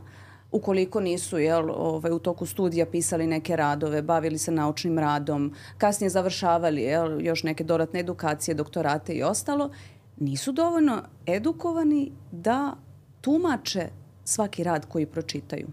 ukoliko 0.52 1.00
nisu 1.00 1.38
jel, 1.38 1.70
ovaj, 1.70 2.12
u 2.12 2.18
toku 2.18 2.46
studija 2.46 2.86
pisali 2.86 3.26
neke 3.26 3.56
radove, 3.56 4.02
bavili 4.02 4.38
se 4.38 4.50
naučnim 4.50 4.98
radom, 4.98 5.54
kasnije 5.78 6.10
završavali 6.10 6.82
jel, 6.82 7.20
još 7.20 7.42
neke 7.42 7.64
dodatne 7.64 8.00
edukacije, 8.00 8.54
doktorate 8.54 9.12
i 9.12 9.22
ostalo, 9.22 9.70
nisu 10.16 10.52
dovoljno 10.52 11.02
edukovani 11.26 12.12
da 12.32 12.76
tumače 13.20 13.88
svaki 14.24 14.64
rad 14.64 14.86
koji 14.88 15.06
pročitaju. 15.06 15.68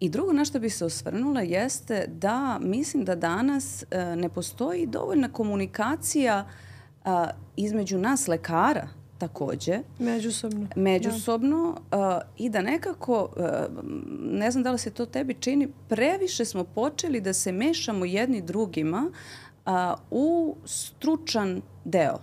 I 0.00 0.08
drugo 0.08 0.32
na 0.32 0.44
što 0.44 0.58
bi 0.58 0.70
se 0.70 0.84
osvrnula 0.84 1.40
jeste 1.40 2.06
da 2.08 2.58
mislim 2.60 3.04
da 3.04 3.14
danas 3.14 3.82
e, 3.82 4.16
ne 4.16 4.28
postoji 4.28 4.86
dovoljna 4.86 5.28
komunikacija 5.32 6.48
a, 7.04 7.30
između 7.56 7.98
nas 7.98 8.28
lekara 8.28 8.88
takođe. 9.18 9.78
Međusobno. 9.98 10.66
Međusobno 10.76 11.80
da. 11.90 11.98
uh, 11.98 12.22
i 12.36 12.50
da 12.50 12.62
nekako, 12.62 13.28
uh, 13.36 13.84
ne 14.20 14.50
znam 14.50 14.62
da 14.62 14.70
li 14.70 14.78
se 14.78 14.90
to 14.90 15.06
tebi 15.06 15.34
čini, 15.34 15.68
previše 15.88 16.44
smo 16.44 16.64
počeli 16.64 17.20
da 17.20 17.32
se 17.32 17.52
mešamo 17.52 18.04
jedni 18.04 18.42
drugima 18.42 19.10
uh, 19.66 19.72
u 20.10 20.56
stručan 20.64 21.62
deo. 21.84 22.18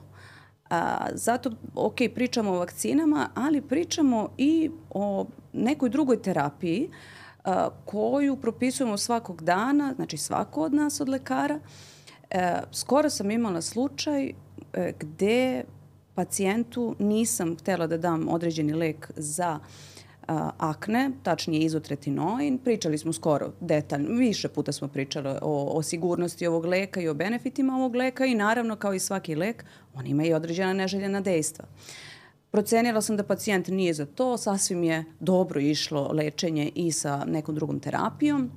A, 0.69 1.07
zato, 1.13 1.51
ok, 1.75 1.95
pričamo 2.15 2.51
o 2.51 2.59
vakcinama, 2.59 3.29
ali 3.35 3.61
pričamo 3.61 4.29
i 4.37 4.69
o 4.89 5.25
nekoj 5.53 5.89
drugoj 5.89 6.21
terapiji 6.21 6.89
a, 7.43 7.69
koju 7.85 8.35
propisujemo 8.35 8.97
svakog 8.97 9.43
dana, 9.43 9.93
znači 9.95 10.17
svako 10.17 10.61
od 10.61 10.73
nas 10.73 11.01
od 11.01 11.09
lekara. 11.09 11.59
E, 12.31 12.61
skoro 12.71 13.09
sam 13.09 13.31
imala 13.31 13.61
slučaj 13.61 14.25
e, 14.73 14.93
gde 14.99 15.63
pacijentu 16.21 16.95
nisam 16.99 17.55
htela 17.57 17.87
da 17.87 17.97
dam 17.97 18.27
određeni 18.29 18.73
lek 18.73 19.11
za 19.15 19.59
akne, 20.57 21.11
tačnije 21.23 21.65
izotretinoin. 21.65 22.57
Pričali 22.57 22.97
smo 22.97 23.13
skoro 23.13 23.51
detaljno, 23.59 24.17
više 24.17 24.47
puta 24.47 24.71
smo 24.71 24.87
pričali 24.87 25.29
o, 25.41 25.77
o 25.77 25.83
sigurnosti 25.83 26.47
ovog 26.47 26.65
leka 26.65 27.01
i 27.01 27.07
o 27.07 27.13
benefitima 27.13 27.75
ovog 27.75 27.95
leka 27.95 28.25
i 28.25 28.35
naravno 28.35 28.75
kao 28.75 28.93
i 28.93 28.99
svaki 28.99 29.35
lek, 29.35 29.65
on 29.93 30.07
ima 30.07 30.23
i 30.23 30.33
određena 30.33 30.73
neželjena 30.73 31.21
dejstva. 31.21 31.65
Procenila 32.51 33.01
sam 33.01 33.17
da 33.17 33.23
pacijent 33.23 33.67
nije 33.67 33.93
za 33.93 34.05
to, 34.05 34.37
sasvim 34.37 34.83
je 34.83 35.05
dobro 35.19 35.59
išlo 35.59 36.11
lečenje 36.13 36.71
i 36.75 36.91
sa 36.91 37.25
nekom 37.25 37.55
drugom 37.55 37.79
terapijom. 37.79 38.51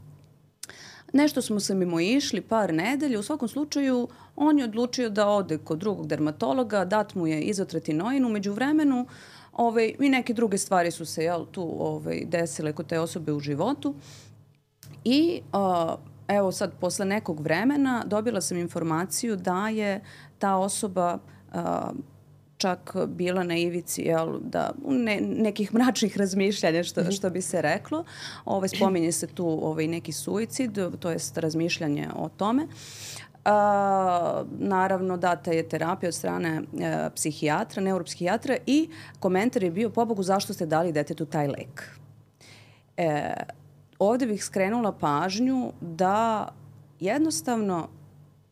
Nešto 1.14 1.42
smo 1.42 1.60
se 1.60 1.74
mimo 1.74 2.00
išli 2.00 2.40
par 2.40 2.74
nedelja, 2.74 3.18
u 3.18 3.22
svakom 3.22 3.48
slučaju 3.48 4.08
on 4.36 4.58
je 4.58 4.64
odlučio 4.64 5.10
da 5.10 5.28
ode 5.28 5.58
kod 5.58 5.78
drugog 5.78 6.06
dermatologa, 6.06 6.84
dat 6.84 7.14
mu 7.14 7.26
je 7.26 7.40
izotretinoin, 7.40 8.24
umeđu 8.24 8.52
vremenu 8.52 9.06
ovaj, 9.52 9.94
i 10.00 10.08
neke 10.08 10.34
druge 10.34 10.58
stvari 10.58 10.90
su 10.90 11.04
se 11.04 11.24
jel, 11.24 11.46
tu 11.46 11.76
ovaj, 11.78 12.24
desile 12.26 12.72
kod 12.72 12.86
te 12.86 13.00
osobe 13.00 13.32
u 13.32 13.40
životu. 13.40 13.94
I 15.04 15.40
uh, 15.52 15.94
evo 16.28 16.52
sad, 16.52 16.72
posle 16.80 17.06
nekog 17.06 17.40
vremena 17.40 18.04
dobila 18.06 18.40
sam 18.40 18.58
informaciju 18.58 19.36
da 19.36 19.68
je 19.68 20.04
ta 20.38 20.56
osoba 20.56 21.18
uh, 21.54 21.60
čak 22.58 22.96
bila 23.06 23.44
na 23.44 23.56
ivici 23.56 24.02
jel, 24.02 24.38
da, 24.40 24.72
ne, 24.88 25.20
nekih 25.20 25.74
mračnih 25.74 26.16
razmišljanja, 26.16 26.84
što, 26.84 27.00
mhm. 27.00 27.10
što 27.10 27.30
bi 27.30 27.42
se 27.42 27.62
reklo. 27.62 28.04
Ovaj, 28.44 28.68
spominje 28.68 29.12
se 29.12 29.26
tu 29.26 29.46
ovaj, 29.46 29.86
neki 29.86 30.12
suicid, 30.12 30.78
to 30.98 31.10
jest 31.10 31.38
razmišljanje 31.38 32.08
o 32.16 32.28
tome. 32.28 32.66
A, 33.44 34.42
naravno 34.58 35.16
data 35.16 35.52
je 35.52 35.68
terapija 35.68 36.08
od 36.08 36.14
strane 36.14 36.62
e, 36.80 37.10
psihijatra, 37.14 37.82
neuropsihijatra 37.82 38.56
i 38.66 38.88
komentar 39.20 39.62
je 39.62 39.70
bio 39.70 39.90
pobogu 39.90 40.22
zašto 40.22 40.52
ste 40.52 40.66
dali 40.66 40.92
detetu 40.92 41.26
taj 41.26 41.48
lek. 41.48 41.82
E, 42.96 43.34
ovde 43.98 44.26
bih 44.26 44.44
skrenula 44.44 44.92
pažnju 44.92 45.72
da 45.80 46.48
jednostavno 47.00 47.88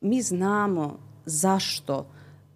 mi 0.00 0.22
znamo 0.22 0.98
zašto 1.24 2.06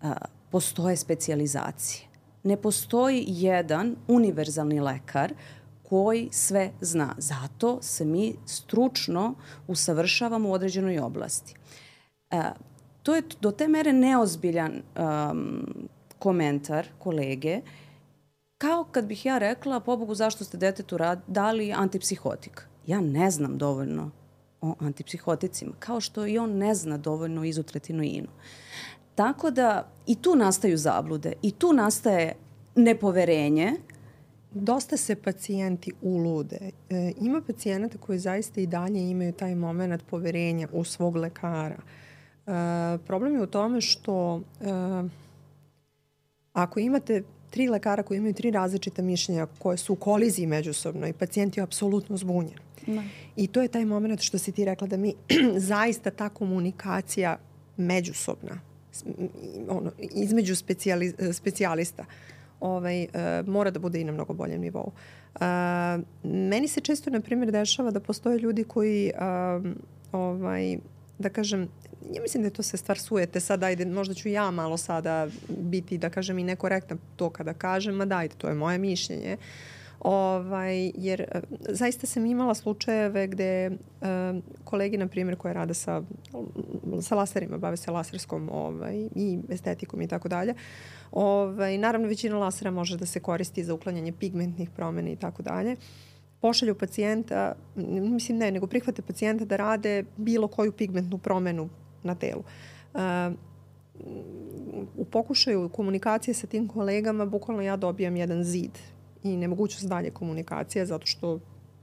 a, 0.03 0.15
postoje 0.51 0.97
specijalizacije. 0.97 2.07
Ne 2.43 2.57
postoji 2.57 3.25
jedan 3.29 3.97
univerzalni 4.09 4.81
lekar 4.81 5.35
koji 5.83 6.29
sve 6.33 6.71
zna. 6.81 7.15
Zato 7.19 7.79
se 7.83 8.05
mi 8.05 8.35
stručno 8.47 9.35
usavršavamo 9.67 10.49
u 10.49 10.53
određenoj 10.53 10.99
oblasti. 10.99 11.55
E, 12.31 12.43
to 13.03 13.15
je 13.15 13.23
do 13.41 13.51
te 13.51 13.69
mere 13.69 13.93
neozbiljan 13.93 14.73
um, 14.73 15.89
komentar 16.19 16.87
kolege, 16.99 17.61
kao 18.59 18.85
kad 18.85 19.07
bih 19.07 19.27
ja 19.27 19.39
rekla, 19.39 19.81
pobogu 19.81 20.15
zašto 20.15 20.45
ste 20.45 20.57
detetu 20.57 20.97
rad, 20.97 21.21
dali 21.27 21.73
antipsihotik. 21.73 22.67
Ja 22.87 23.01
ne 23.01 23.31
znam 23.31 23.59
dovoljno 23.59 24.11
o 24.61 24.75
antipsihoticima, 24.81 25.73
kao 25.79 26.01
što 26.01 26.27
i 26.27 26.39
on 26.39 26.51
ne 26.51 26.75
zna 26.75 26.99
dovoljno 26.99 27.41
o 27.41 27.45
izotretinoinu. 27.45 28.29
Tako 29.17 29.51
da 29.51 29.89
i 30.07 30.15
tu 30.15 30.37
nastaju 30.37 30.77
zablude 30.77 31.33
i 31.43 31.51
tu 31.51 31.73
nastaje 31.73 32.33
nepoverenje. 32.75 33.73
Dosta 34.51 34.97
se 34.97 35.17
pacijenti 35.17 35.93
ulude. 36.03 36.59
E, 36.91 37.13
ima 37.21 37.43
pacijenata 37.47 37.99
koji 37.99 38.19
zaista 38.19 38.61
i 38.61 38.67
dalje 38.67 39.11
imaju 39.11 39.33
taj 39.33 39.55
moment 39.55 40.03
poverenja 40.11 40.69
u 40.73 40.85
svog 40.85 41.17
lekara. 41.17 41.77
E, 41.77 42.99
problem 43.07 43.35
je 43.35 43.43
u 43.43 43.47
tome 43.47 43.81
što 43.81 44.41
e, 44.61 44.65
ako 46.53 46.81
imate 46.81 47.23
tri 47.51 47.69
lekara 47.69 48.03
koji 48.03 48.19
imaju 48.19 48.35
tri 48.35 48.51
različita 48.51 49.03
mišljenja 49.03 49.47
koje 49.59 49.77
su 49.77 49.93
u 49.93 49.97
koliziji 49.97 50.47
međusobno 50.47 51.07
i 51.07 51.13
pacijent 51.13 51.57
je 51.57 51.63
apsolutno 51.63 52.17
zbunjen. 52.17 52.59
Da. 52.87 53.03
I 53.37 53.47
to 53.47 53.63
je 53.63 53.69
taj 53.69 53.85
moment 53.85 54.21
što 54.21 54.39
si 54.39 54.53
ti 54.53 54.65
rekla 54.65 54.87
da 54.87 54.97
mi 54.97 55.15
zaista 55.73 56.11
ta 56.11 56.29
komunikacija 56.29 57.39
međusobna 57.77 58.76
ono, 59.69 59.93
između 59.99 60.57
specijali, 60.57 61.15
specijalista 61.33 62.05
ovaj, 62.61 63.03
uh, 63.03 63.49
mora 63.49 63.71
da 63.71 63.79
bude 63.79 64.01
i 64.01 64.05
na 64.05 64.13
mnogo 64.13 64.35
boljem 64.35 64.61
nivou. 64.61 64.93
Uh, 65.35 65.41
meni 66.23 66.69
se 66.69 66.81
često, 66.81 67.11
na 67.11 67.21
primjer, 67.21 67.53
dešava 67.53 67.91
da 67.91 68.01
postoje 68.01 68.39
ljudi 68.39 68.65
koji 68.65 69.13
uh, 69.15 69.67
ovaj, 70.13 70.79
da 71.19 71.29
kažem, 71.29 71.69
ja 72.13 72.23
mislim 72.23 72.43
da 72.43 72.47
je 72.47 72.53
to 72.53 72.63
se 72.63 72.77
stvar 72.77 72.99
sujete. 72.99 73.41
Sad, 73.41 73.63
ajde, 73.63 73.85
možda 73.85 74.15
ću 74.15 74.29
ja 74.29 74.51
malo 74.51 74.77
sada 74.77 75.29
biti, 75.49 75.99
da 75.99 76.11
kažem, 76.11 76.39
i 76.39 76.45
nekorektna 76.45 76.97
to 77.17 77.31
kada 77.31 77.55
kažem, 77.55 77.95
ma 77.95 78.05
dajte, 78.05 78.37
to 78.37 78.49
je 78.49 78.55
moje 78.55 78.79
mišljenje. 78.79 79.37
Ovaj, 80.01 80.93
jer 80.95 81.21
e, 81.21 81.41
zaista 81.69 82.07
sam 82.07 82.27
imala 82.27 82.55
slučajeve 82.55 83.27
gde 83.27 83.71
uh, 83.71 84.07
kolegi, 84.65 84.97
na 84.97 85.09
primjer, 85.09 85.37
koje 85.37 85.55
rade 85.55 85.75
sa, 85.75 86.03
sa 87.01 87.15
laserima, 87.15 87.59
bave 87.59 87.77
se 87.77 87.91
laserskom 87.91 88.49
ovaj, 88.53 89.09
i 89.15 89.39
estetikom 89.49 90.03
i 90.03 90.09
tako 90.09 90.29
dalje, 90.29 90.55
ovaj, 91.13 91.79
naravno 91.79 92.09
većina 92.09 92.39
lasera 92.39 92.71
može 92.71 92.97
da 92.97 93.07
se 93.07 93.21
koristi 93.21 93.65
za 93.65 93.75
uklanjanje 93.75 94.13
pigmentnih 94.13 94.71
promena 94.71 95.11
i 95.11 95.17
tako 95.17 95.43
dalje 95.43 95.77
pošalju 96.41 96.75
pacijenta, 96.75 97.55
mislim 97.77 98.39
ne, 98.39 98.51
nego 98.51 98.67
prihvate 98.67 99.03
pacijenta 99.03 99.45
da 99.45 99.57
rade 99.57 100.05
bilo 100.17 100.49
koju 100.49 100.73
pigmentnu 100.73 101.19
promenu 101.19 101.69
na 102.03 102.15
telu. 102.15 102.43
Uh, 102.95 103.01
u 104.97 105.05
pokušaju 105.05 105.69
komunikacije 105.69 106.35
sa 106.35 106.47
tim 106.47 106.69
kolegama 106.69 107.27
bukvalno 107.27 107.63
ja 107.63 107.77
dobijam 107.77 108.17
jedan 108.17 108.45
zid 108.45 108.71
i 109.33 109.37
nemogućnost 109.37 109.89
dalje 109.89 110.11
komunikacije 110.11 110.87
zato 110.87 111.07
što 111.07 111.39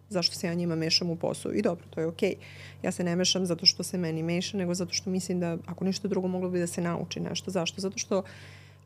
zašto 0.10 0.36
se 0.36 0.48
ja 0.48 0.54
njima 0.54 0.76
mešam 0.76 1.10
u 1.10 1.16
posao. 1.16 1.52
I 1.54 1.62
dobro, 1.62 1.86
to 1.90 2.00
je 2.00 2.08
okej. 2.08 2.30
Okay. 2.30 2.84
Ja 2.84 2.92
se 2.92 3.04
ne 3.04 3.16
mešam 3.16 3.46
zato 3.46 3.66
što 3.66 3.84
se 3.84 3.98
meni 3.98 4.24
meša, 4.24 4.58
nego 4.58 4.74
zato 4.74 4.94
što 4.94 5.10
mislim 5.10 5.40
da 5.40 5.58
ako 5.66 5.86
ništa 5.86 6.08
drugo 6.08 6.28
moglo 6.28 6.50
bi 6.50 6.60
da 6.60 6.68
se 6.68 6.82
nauči 6.82 7.20
nešto. 7.20 7.52
Zašto? 7.52 7.82
Zato 7.82 7.98
što 7.98 8.24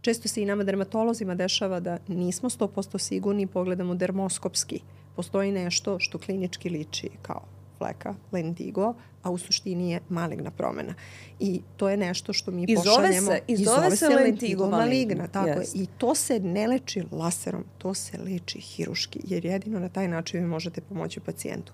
često 0.01 0.27
se 0.27 0.41
i 0.41 0.45
nama 0.45 0.63
dermatolozima 0.63 1.35
dešava 1.35 1.79
da 1.79 1.97
nismo 2.07 2.49
100% 2.49 2.97
sigurni 2.97 3.47
pogledamo 3.47 3.95
dermoskopski. 3.95 4.81
Postoji 5.15 5.51
nešto 5.51 5.99
što 5.99 6.17
klinički 6.17 6.69
liči 6.69 7.09
kao 7.21 7.56
fleka, 7.77 8.15
lentigo, 8.31 8.93
a 9.23 9.31
u 9.31 9.37
suštini 9.37 9.91
je 9.91 9.99
maligna 10.09 10.51
promena. 10.51 10.93
I 11.39 11.61
to 11.77 11.89
je 11.89 11.97
nešto 11.97 12.33
što 12.33 12.51
mi 12.51 12.65
I 12.67 12.75
pošaljemo. 12.75 13.31
Se, 13.31 13.39
I 13.47 13.55
zove, 13.55 13.95
se 13.95 14.07
lentigo 14.07 14.69
maligna. 14.69 15.27
Tako 15.27 15.49
je. 15.49 15.65
I 15.73 15.87
to 15.97 16.15
se 16.15 16.39
ne 16.39 16.67
leči 16.67 17.03
laserom, 17.11 17.63
to 17.77 17.93
se 17.93 18.17
leči 18.17 18.59
hiruški, 18.59 19.19
jer 19.23 19.45
jedino 19.45 19.79
na 19.79 19.89
taj 19.89 20.07
način 20.07 20.39
vi 20.39 20.47
možete 20.47 20.81
pomoći 20.81 21.19
pacijentu. 21.19 21.73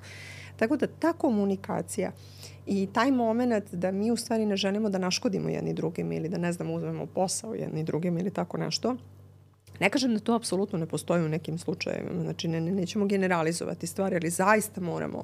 Tako 0.55 0.77
da 0.77 0.87
ta 0.87 1.13
komunikacija 1.13 2.11
i 2.65 2.87
taj 2.93 3.11
moment 3.11 3.73
da 3.73 3.91
mi 3.91 4.11
u 4.11 4.17
stvari 4.17 4.45
ne 4.45 4.57
želimo 4.57 4.89
da 4.89 4.97
naškodimo 4.97 5.49
jedni 5.49 5.73
drugim 5.73 6.11
ili 6.11 6.29
da 6.29 6.37
ne 6.37 6.53
znam 6.53 6.71
uzmemo 6.71 7.05
posao 7.05 7.53
jedni 7.53 7.83
drugim 7.83 8.17
ili 8.17 8.31
tako 8.31 8.57
nešto, 8.57 8.95
Ne 9.79 9.89
kažem 9.89 10.13
da 10.13 10.19
to 10.19 10.35
apsolutno 10.35 10.79
ne 10.79 10.85
postoji 10.85 11.25
u 11.25 11.29
nekim 11.29 11.57
slučajevima, 11.57 12.21
znači 12.21 12.47
ne, 12.47 12.61
ne, 12.61 12.71
nećemo 12.71 13.05
generalizovati 13.05 13.87
stvari, 13.87 14.15
ali 14.15 14.29
zaista 14.29 14.81
moramo 14.81 15.23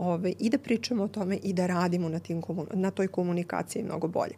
ove, 0.00 0.32
i 0.38 0.50
da 0.50 0.58
pričamo 0.58 1.04
o 1.04 1.08
tome 1.08 1.36
i 1.42 1.52
da 1.52 1.66
radimo 1.66 2.08
na, 2.08 2.18
tim, 2.18 2.42
na 2.74 2.90
toj 2.90 3.08
komunikaciji 3.08 3.84
mnogo 3.84 4.08
bolje. 4.08 4.34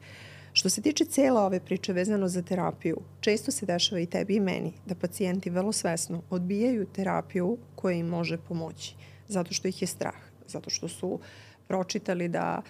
Što 0.53 0.71
se 0.71 0.83
tiče 0.83 1.05
cela 1.05 1.45
ove 1.45 1.61
priče 1.61 1.93
vezano 1.93 2.29
za 2.29 2.43
terapiju, 2.43 2.97
često 3.21 3.51
se 3.51 3.67
dešava 3.67 4.01
i 4.01 4.07
tebi 4.07 4.37
i 4.37 4.41
meni 4.41 4.73
da 4.87 4.95
pacijenti 4.95 5.51
vrlo 5.51 5.73
svesno 5.73 6.23
odbijaju 6.31 6.87
terapiju 6.87 7.59
koja 7.75 7.97
im 7.97 8.07
može 8.07 8.39
pomoći, 8.39 8.95
zato 9.29 9.55
što 9.55 9.69
ih 9.69 9.83
je 9.83 9.89
strah, 9.89 10.17
zato 10.47 10.71
što 10.71 10.89
su 10.89 11.19
pročitali 11.69 12.29
da 12.29 12.63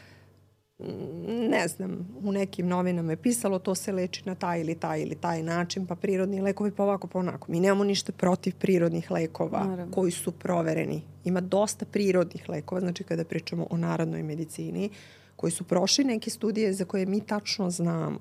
ne 1.51 1.69
znam, 1.69 2.09
u 2.25 2.33
nekim 2.33 2.69
novinama 2.69 3.13
je 3.13 3.17
pisalo 3.17 3.59
to 3.59 3.75
se 3.75 3.93
leči 3.93 4.23
na 4.27 4.35
taj 4.35 4.61
ili 4.61 4.75
taj 4.75 5.03
ili 5.03 5.15
taj 5.15 5.43
način, 5.43 5.87
pa 5.87 5.95
prirodni 5.95 6.41
lekovi 6.41 6.71
pa 6.71 6.83
ovako 6.83 7.07
pa 7.07 7.19
onako. 7.19 7.53
Mi 7.53 7.61
nemamo 7.61 7.85
ništa 7.85 8.13
protiv 8.13 8.55
prirodnih 8.59 9.11
lekova 9.11 9.65
Naravno. 9.65 9.95
koji 9.95 10.13
su 10.13 10.33
provereni. 10.33 11.03
Ima 11.25 11.41
dosta 11.41 11.85
prirodnih 11.85 12.49
lekova, 12.49 12.81
znači 12.81 13.05
kada 13.05 13.25
pričamo 13.25 13.67
o 13.71 13.77
narodnoj 13.77 14.23
medicini, 14.23 14.91
koji 15.37 15.51
su 15.51 15.65
prošli 15.65 16.05
neke 16.05 16.31
studije 16.31 16.73
za 16.73 16.85
koje 16.85 17.07
mi 17.07 17.21
tačno 17.21 17.71
znamo. 17.71 18.19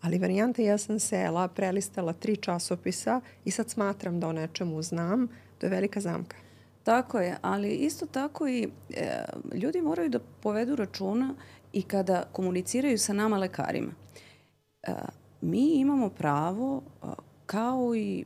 Ali 0.00 0.18
varijanta 0.18 0.62
ja 0.62 0.78
sam 0.78 0.98
sela, 0.98 1.48
prelistala 1.48 2.12
tri 2.12 2.36
časopisa 2.36 3.20
i 3.44 3.50
sad 3.50 3.70
smatram 3.70 4.20
da 4.20 4.28
o 4.28 4.32
nečemu 4.32 4.82
znam, 4.82 5.28
to 5.58 5.66
je 5.66 5.70
velika 5.70 6.00
zamka. 6.00 6.36
Tako 6.82 7.18
je, 7.18 7.36
ali 7.42 7.74
isto 7.74 8.06
tako 8.06 8.48
i 8.48 8.68
e, 8.90 9.24
ljudi 9.54 9.80
moraju 9.82 10.08
da 10.08 10.18
povedu 10.42 10.76
računa 10.76 11.34
i 11.72 11.82
kada 11.82 12.24
komuniciraju 12.32 12.98
sa 12.98 13.12
nama 13.12 13.38
lekarima. 13.38 13.92
E, 14.82 14.92
mi 15.40 15.74
imamo 15.74 16.08
pravo 16.08 16.82
e, 16.82 17.06
kao 17.46 17.94
i 17.94 18.24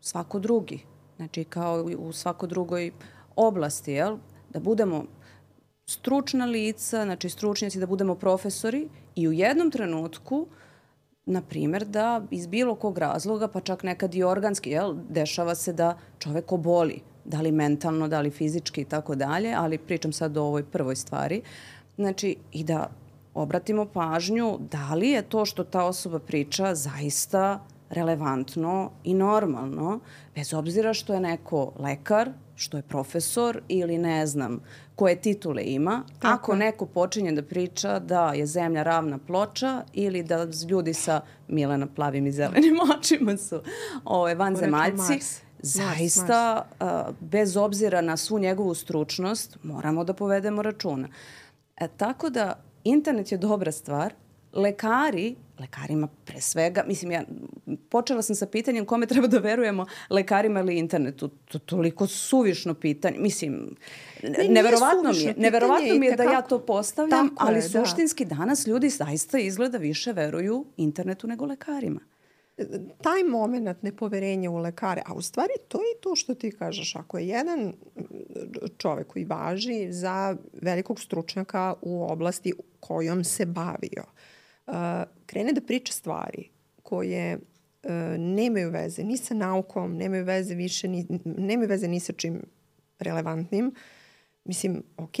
svako 0.00 0.38
drugi, 0.38 0.80
znači 1.16 1.44
kao 1.44 1.90
i 1.90 1.96
u 1.96 2.12
svako 2.12 2.46
drugoj 2.46 2.92
oblasti, 3.36 3.92
jel? 3.92 4.16
da 4.50 4.60
budemo 4.60 5.04
stručna 5.86 6.44
lica, 6.46 7.04
znači 7.04 7.28
stručnjaci, 7.28 7.80
da 7.80 7.86
budemo 7.86 8.14
profesori 8.14 8.88
i 9.14 9.28
u 9.28 9.32
jednom 9.32 9.70
trenutku 9.70 10.46
na 11.26 11.42
primer 11.42 11.84
da 11.84 12.22
iz 12.30 12.46
bilo 12.46 12.74
kog 12.74 12.98
razloga, 12.98 13.48
pa 13.48 13.60
čak 13.60 13.82
nekad 13.82 14.14
i 14.14 14.22
organski, 14.22 14.70
jel, 14.70 14.94
dešava 15.08 15.54
se 15.54 15.72
da 15.72 15.98
čovek 16.18 16.52
oboli, 16.52 17.00
da 17.24 17.40
li 17.40 17.52
mentalno, 17.52 18.08
da 18.08 18.20
li 18.20 18.30
fizički 18.30 18.80
i 18.80 18.84
tako 18.84 19.14
dalje, 19.14 19.54
ali 19.54 19.78
pričam 19.78 20.12
sad 20.12 20.36
o 20.36 20.42
ovoj 20.42 20.64
prvoj 20.64 20.96
stvari. 20.96 21.42
Znači, 21.96 22.36
i 22.52 22.64
da 22.64 22.90
obratimo 23.34 23.86
pažnju 23.86 24.58
da 24.70 24.94
li 24.94 25.08
je 25.08 25.22
to 25.22 25.44
što 25.44 25.64
ta 25.64 25.84
osoba 25.84 26.18
priča 26.18 26.74
zaista 26.74 27.60
relevantno 27.90 28.90
i 29.04 29.14
normalno, 29.14 30.00
bez 30.34 30.54
obzira 30.54 30.94
što 30.94 31.14
je 31.14 31.20
neko 31.20 31.72
lekar, 31.78 32.30
što 32.56 32.76
je 32.76 32.82
profesor 32.82 33.60
ili 33.68 33.98
ne 33.98 34.26
znam 34.26 34.60
koje 34.94 35.20
titule 35.20 35.62
ima. 35.64 36.02
Tako. 36.18 36.34
Ako 36.34 36.54
neko 36.54 36.86
počinje 36.86 37.32
da 37.32 37.42
priča 37.42 37.98
da 37.98 38.32
je 38.32 38.46
zemlja 38.46 38.82
ravna 38.82 39.18
ploča 39.26 39.84
ili 39.92 40.22
da 40.22 40.46
ljudi 40.68 40.94
sa 40.94 41.20
Milena 41.48 41.86
plavim 41.86 42.26
i 42.26 42.32
zelenim 42.32 42.78
očima 42.98 43.36
su 43.36 43.60
ove, 44.04 44.34
vanzemaljci, 44.34 45.18
zaista 45.58 46.64
Mars, 46.80 46.80
Mars. 46.80 47.16
bez 47.20 47.56
obzira 47.56 48.00
na 48.00 48.16
svu 48.16 48.38
njegovu 48.38 48.74
stručnost 48.74 49.58
moramo 49.62 50.04
da 50.04 50.12
povedemo 50.12 50.62
računa. 50.62 51.08
E, 51.76 51.88
tako 51.96 52.30
da 52.30 52.64
internet 52.84 53.32
je 53.32 53.38
dobra 53.38 53.72
stvar, 53.72 54.14
lekari, 54.52 55.34
lekarima 55.60 56.08
pre 56.24 56.40
svega, 56.40 56.84
mislim 56.86 57.10
ja 57.10 57.22
počela 57.88 58.22
sam 58.22 58.36
sa 58.36 58.46
pitanjem 58.46 58.84
kome 58.86 59.06
treba 59.06 59.26
da 59.26 59.38
verujemo, 59.38 59.86
lekarima 60.10 60.60
ili 60.60 60.78
internetu. 60.78 61.28
To 61.28 61.58
toliko 61.58 62.06
suvišno 62.06 62.74
pitanje. 62.74 63.18
Mislim, 63.18 63.76
ne, 64.22 64.48
neverovatno 64.48 65.12
mi 65.12 65.20
je, 65.20 65.34
neverovatno 65.36 65.94
mi 65.94 66.06
je 66.06 66.16
da 66.16 66.22
ja 66.22 66.42
to 66.42 66.58
postavljam, 66.58 67.28
Tako 67.28 67.44
ali 67.44 67.56
je, 67.56 67.68
da. 67.68 67.68
suštinski 67.68 68.24
da. 68.24 68.34
danas 68.34 68.66
ljudi 68.66 68.88
zaista 68.88 69.38
izgleda 69.38 69.78
više 69.78 70.12
veruju 70.12 70.64
internetu 70.76 71.26
nego 71.26 71.46
lekarima 71.46 72.00
taj 73.02 73.24
moment 73.24 73.82
nepoverenja 73.82 74.50
u 74.50 74.56
lekare, 74.56 75.02
a 75.06 75.14
u 75.14 75.22
stvari 75.22 75.52
to 75.68 75.78
je 75.78 76.00
to 76.00 76.16
što 76.16 76.34
ti 76.34 76.50
kažeš, 76.50 76.96
ako 76.96 77.18
je 77.18 77.28
jedan 77.28 77.72
čovek 78.78 79.06
koji 79.06 79.24
važi 79.24 79.92
za 79.92 80.36
velikog 80.62 81.00
stručnjaka 81.00 81.74
u 81.82 82.02
oblasti 82.02 82.52
kojom 82.80 83.24
se 83.24 83.46
bavio, 83.46 84.04
krene 85.26 85.52
da 85.52 85.60
priča 85.60 85.92
stvari 85.92 86.48
koje 86.82 87.36
uh, 87.36 87.90
nemaju 88.18 88.70
veze 88.70 89.04
ni 89.04 89.16
sa 89.16 89.34
naukom, 89.34 89.96
nemaju 89.96 90.24
veze 90.24 90.54
više, 90.54 90.88
ni, 90.88 91.06
nemaju 91.24 91.68
veze 91.68 91.88
ni 91.88 92.00
sa 92.00 92.12
čim 92.12 92.42
relevantnim, 92.98 93.74
mislim, 94.44 94.82
ok, 94.96 95.16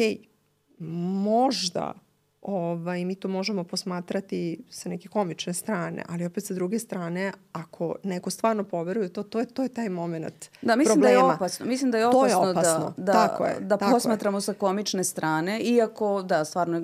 možda 1.24 1.94
ovaj, 2.42 3.04
mi 3.04 3.14
to 3.14 3.28
možemo 3.28 3.64
posmatrati 3.64 4.64
sa 4.70 4.88
neke 4.88 5.08
komične 5.08 5.54
strane, 5.54 6.02
ali 6.08 6.26
opet 6.26 6.44
sa 6.44 6.54
druge 6.54 6.78
strane, 6.78 7.32
ako 7.52 7.96
neko 8.02 8.30
stvarno 8.30 8.64
poveruje 8.64 9.08
to, 9.08 9.22
to 9.22 9.40
je, 9.40 9.46
to 9.46 9.62
je 9.62 9.68
taj 9.68 9.88
moment 9.88 10.50
Da, 10.62 10.76
mislim 10.76 10.94
problema. 10.94 11.22
da 11.22 11.28
je 11.28 11.34
opasno. 11.34 11.66
Mislim 11.66 11.90
da 11.90 11.98
je 11.98 12.06
opasno, 12.06 12.28
je 12.28 12.50
opasno. 12.50 12.94
da, 12.96 13.02
da, 13.02 13.12
tako 13.12 13.44
je, 13.44 13.56
da 13.60 13.76
tako 13.76 13.92
posmatramo 13.92 14.38
je. 14.38 14.42
sa 14.42 14.52
komične 14.52 15.04
strane, 15.04 15.60
iako, 15.60 16.22
da, 16.22 16.44
stvarno 16.44 16.80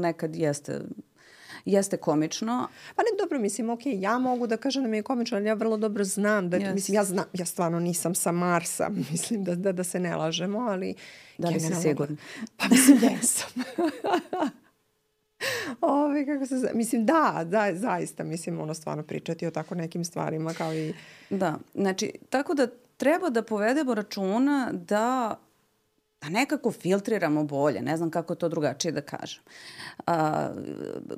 nekad 0.00 0.36
jeste 0.36 0.80
jeste 1.64 1.96
komično. 1.96 2.68
Pa 2.96 3.02
ne, 3.02 3.08
dobro, 3.18 3.38
mislim, 3.38 3.70
ok, 3.70 3.80
ja 3.84 4.18
mogu 4.18 4.46
da 4.46 4.56
kažem 4.56 4.82
da 4.82 4.88
mi 4.88 4.96
je 4.96 5.02
komično, 5.02 5.36
ali 5.36 5.46
ja 5.46 5.54
vrlo 5.54 5.76
dobro 5.76 6.04
znam 6.04 6.50
da, 6.50 6.58
yes. 6.58 6.74
mislim, 6.74 6.94
ja 6.94 7.04
znam, 7.04 7.24
ja 7.32 7.46
stvarno 7.46 7.80
nisam 7.80 8.14
sa 8.14 8.32
Marsa, 8.32 8.88
mislim 9.10 9.44
da, 9.44 9.54
da, 9.54 9.72
da 9.72 9.84
se 9.84 10.00
ne 10.00 10.16
lažemo, 10.16 10.58
ali... 10.58 10.94
Da 11.38 11.48
li 11.48 11.60
si 11.60 11.74
sigurna? 11.74 12.16
Pa 12.56 12.64
mislim, 12.70 12.98
jesam. 13.02 13.50
Ove, 15.80 16.26
kako 16.26 16.46
se, 16.46 16.70
mislim, 16.74 17.06
da, 17.06 17.42
da, 17.46 17.74
zaista, 17.74 18.24
mislim, 18.24 18.60
ono 18.60 18.74
stvarno 18.74 19.02
pričati 19.02 19.46
o 19.46 19.50
tako 19.50 19.74
nekim 19.74 20.04
stvarima 20.04 20.54
kao 20.54 20.74
i... 20.74 20.92
Da, 21.30 21.58
znači, 21.74 22.12
tako 22.30 22.54
da 22.54 22.66
treba 22.96 23.30
da 23.30 23.42
povedemo 23.42 23.94
računa 23.94 24.70
da 24.72 25.36
da 26.22 26.28
nekako 26.28 26.72
filtriramo 26.72 27.44
bolje, 27.44 27.82
ne 27.82 27.96
znam 27.96 28.10
kako 28.10 28.34
to 28.34 28.48
drugačije 28.48 28.92
da 28.92 29.00
kažem. 29.00 29.42
A, 30.06 30.48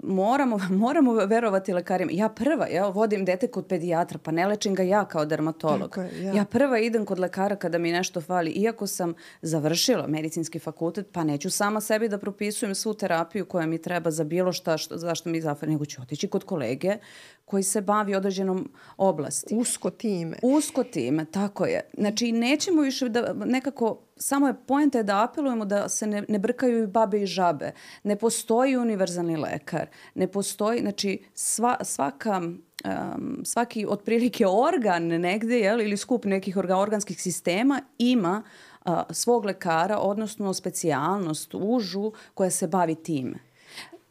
moramo, 0.03 0.59
moramo 0.85 1.13
verovati 1.13 1.73
lekarima. 1.73 2.11
Ja 2.15 2.29
prva, 2.29 2.67
ja 2.67 2.89
vodim 2.89 3.25
dete 3.25 3.47
kod 3.47 3.67
pedijatra, 3.67 4.19
pa 4.19 4.31
ne 4.31 4.47
lečim 4.47 4.75
ga 4.75 4.83
ja 4.83 5.05
kao 5.05 5.25
dermatolog. 5.25 5.91
Tako 5.91 6.01
je, 6.01 6.25
ja. 6.25 6.33
ja 6.33 6.45
prva 6.45 6.79
idem 6.79 7.05
kod 7.05 7.19
lekara 7.19 7.57
kada 7.57 7.79
mi 7.79 7.93
nešto 7.93 8.21
fali. 8.21 8.51
Iako 8.51 8.87
sam 8.87 9.15
završila 9.43 10.07
medicinski 10.07 10.59
fakultet, 10.59 11.07
pa 11.13 11.25
neću 11.25 11.51
sama 11.51 11.81
sebi 11.81 12.09
da 12.09 12.19
propisujem 12.19 12.75
svu 12.75 12.95
terapiju 12.95 13.47
koja 13.47 13.67
mi 13.67 13.83
treba 13.83 14.11
za 14.11 14.25
bilo 14.25 14.53
šta, 14.53 14.79
što, 14.79 14.99
zašto 14.99 15.29
mi 15.29 15.41
zafali, 15.41 15.73
nego 15.73 15.85
ću 15.85 16.03
otići 16.03 16.29
kod 16.29 16.45
kolege 16.45 16.97
koji 17.45 17.63
se 17.63 17.81
bavi 17.81 18.15
određenom 18.15 18.71
oblasti. 18.97 19.55
Usko 19.55 19.91
time. 19.91 20.37
Usko 20.43 20.85
time, 20.85 21.25
tako 21.25 21.67
je. 21.67 21.81
Znači, 21.99 22.33
nećemo 22.33 22.83
više 22.83 23.09
da 23.09 23.33
nekako, 23.33 24.01
samo 24.17 24.47
je 24.47 24.55
pojenta 24.67 24.99
je 24.99 25.05
da 25.05 25.25
apelujemo 25.25 25.65
da 25.65 25.89
se 25.89 26.07
ne, 26.07 26.25
ne 26.29 26.39
brkaju 26.39 26.83
i 26.83 26.87
babe 26.87 27.23
i 27.23 27.27
žabe. 27.27 27.73
Ne 28.03 28.17
postoji 28.17 28.77
univerzalni 28.77 29.37
lekar. 29.37 29.89
Ne 30.15 30.27
postoji, 30.27 30.81
znači, 30.81 31.25
sva, 31.35 31.77
svaka 31.85 32.41
um, 32.85 33.41
svaki 33.45 33.87
otprilike 33.89 34.47
organ 34.47 35.07
negde 35.07 35.59
jel, 35.59 35.81
ili 35.81 35.97
skup 35.97 36.25
nekih 36.25 36.57
orga, 36.57 36.77
organskih 36.77 37.23
sistema 37.23 37.83
ima 37.99 38.43
uh, 38.85 38.93
svog 39.11 39.45
lekara, 39.45 39.99
odnosno 39.99 40.55
specijalnost, 40.55 41.55
užu 41.55 42.13
koja 42.35 42.51
se 42.51 42.67
bavi 42.67 42.95
time. 42.95 43.39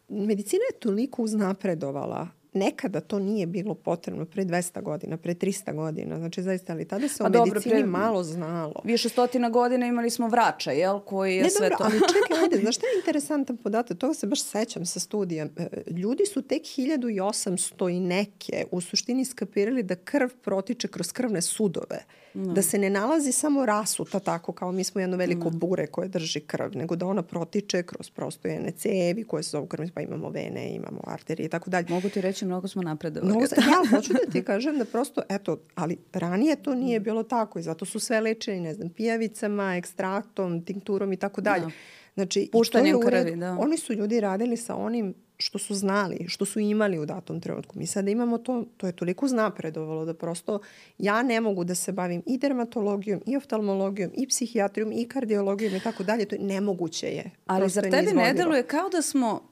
Medicina 0.09 0.63
je 0.73 0.79
toliko 0.79 1.21
uznapredovala 1.21 2.27
nekada 2.53 3.01
to 3.01 3.19
nije 3.19 3.45
bilo 3.45 3.73
potrebno 3.75 4.25
pre 4.25 4.45
200 4.45 4.81
godina, 4.81 5.17
pre 5.17 5.33
300 5.33 5.75
godina. 5.75 6.17
Znači, 6.17 6.41
zaista, 6.41 6.73
ali 6.73 6.85
tada 6.85 7.07
se 7.07 7.23
o 7.23 7.29
dobro, 7.29 7.53
medicini 7.53 7.75
pre, 7.75 7.85
malo 7.85 8.23
znalo. 8.23 8.81
Više 8.83 9.09
stotina 9.09 9.49
godina 9.49 9.85
imali 9.85 10.09
smo 10.09 10.27
vrača, 10.27 10.71
jel? 10.71 10.99
Koji 10.99 11.35
je 11.35 11.43
ne, 11.43 11.49
sve 11.49 11.69
dobro, 11.69 11.77
to... 11.77 11.83
ali 11.83 11.99
čekaj, 11.99 12.43
ajde, 12.43 12.57
znaš 12.63 12.75
šta 12.75 12.87
je 12.87 12.99
interesantan 12.99 13.57
podatak? 13.57 13.97
Toga 13.97 14.13
se 14.13 14.27
baš 14.27 14.43
sećam 14.43 14.85
sa 14.85 14.99
studija. 14.99 15.45
E, 15.57 15.67
ljudi 15.87 16.25
su 16.25 16.41
tek 16.41 16.61
1800 16.61 17.95
i 17.95 17.99
neke 17.99 18.65
u 18.71 18.81
suštini 18.81 19.25
skapirali 19.25 19.83
da 19.83 19.95
krv 19.95 20.29
protiče 20.41 20.87
kroz 20.87 21.11
krvne 21.11 21.41
sudove. 21.41 22.05
Da 22.33 22.61
se 22.61 22.77
ne 22.77 22.89
nalazi 22.89 23.31
samo 23.31 23.65
rasuta 23.65 24.19
tako 24.19 24.51
kao 24.51 24.71
mi 24.71 24.83
smo 24.83 25.01
jedno 25.01 25.17
veliko 25.17 25.43
no. 25.43 25.57
bure 25.57 25.87
koje 25.87 26.07
drži 26.07 26.39
krv, 26.39 26.69
nego 26.75 26.95
da 26.95 27.05
ona 27.05 27.23
protiče 27.23 27.83
kroz 27.83 28.09
prostojene 28.09 28.71
cevi 28.71 29.23
koje 29.23 29.43
se 29.43 29.49
zovu 29.49 29.65
krvne, 29.65 29.91
pa 29.93 30.01
imamo 30.01 30.29
vene, 30.29 30.75
imamo 30.75 31.01
arterije 31.03 31.45
i 31.45 31.49
tako 31.49 31.69
dalje. 31.69 31.85
Mogu 31.89 32.09
ti 32.09 32.21
reći, 32.21 32.45
mnogo 32.45 32.67
smo 32.67 32.81
napredovali. 32.81 33.29
Mnogo, 33.29 33.45
ja 33.57 33.89
hoću 33.97 34.13
da 34.13 34.31
ti 34.31 34.43
kažem 34.43 34.77
da 34.77 34.85
prosto, 34.85 35.21
eto, 35.29 35.57
ali 35.75 35.97
ranije 36.13 36.55
to 36.55 36.75
nije 36.75 36.99
bilo 36.99 37.23
tako 37.23 37.59
i 37.59 37.63
zato 37.63 37.85
su 37.85 37.99
sve 37.99 38.21
lečeni, 38.21 38.59
ne 38.59 38.73
znam, 38.73 38.89
pijavicama, 38.89 39.75
ekstraktom, 39.75 40.65
tinkturom 40.65 41.13
i 41.13 41.17
tako 41.17 41.41
dalje. 41.41 41.65
Znači, 42.13 42.49
Puštanjem 42.51 42.99
krvi, 43.01 43.35
da. 43.35 43.57
Oni 43.59 43.77
su 43.77 43.93
ljudi 43.93 44.19
radili 44.19 44.57
sa 44.57 44.75
onim 44.75 45.13
što 45.37 45.59
su 45.59 45.75
znali, 45.75 46.25
što 46.27 46.45
su 46.45 46.59
imali 46.59 46.99
u 46.99 47.05
datom 47.05 47.41
trenutku. 47.41 47.79
Mi 47.79 47.87
sada 47.87 48.11
imamo 48.11 48.37
to, 48.37 48.65
to 48.77 48.87
je 48.87 48.95
toliko 48.95 49.27
znapredovalo 49.27 50.05
da 50.05 50.13
prosto 50.13 50.59
ja 50.97 51.23
ne 51.23 51.41
mogu 51.41 51.63
da 51.63 51.75
se 51.75 51.91
bavim 51.91 52.23
i 52.25 52.37
dermatologijom, 52.37 53.21
i 53.25 53.37
oftalmologijom, 53.37 54.11
i 54.15 54.27
psihijatrijom, 54.27 54.91
i 54.91 55.07
kardiologijom 55.07 55.75
i 55.75 55.79
tako 55.79 56.03
dalje. 56.03 56.25
To 56.25 56.35
je 56.35 56.41
nemoguće 56.41 57.07
je. 57.07 57.31
Ali 57.45 57.61
prosto 57.61 57.81
zar 57.81 57.91
tebi 57.91 58.13
ne 58.13 58.33
deluje 58.33 58.67
kao 58.67 58.89
da 58.89 59.01
smo 59.01 59.49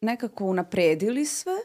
nekako 0.00 0.44
unapredili 0.44 1.24
sve 1.24 1.56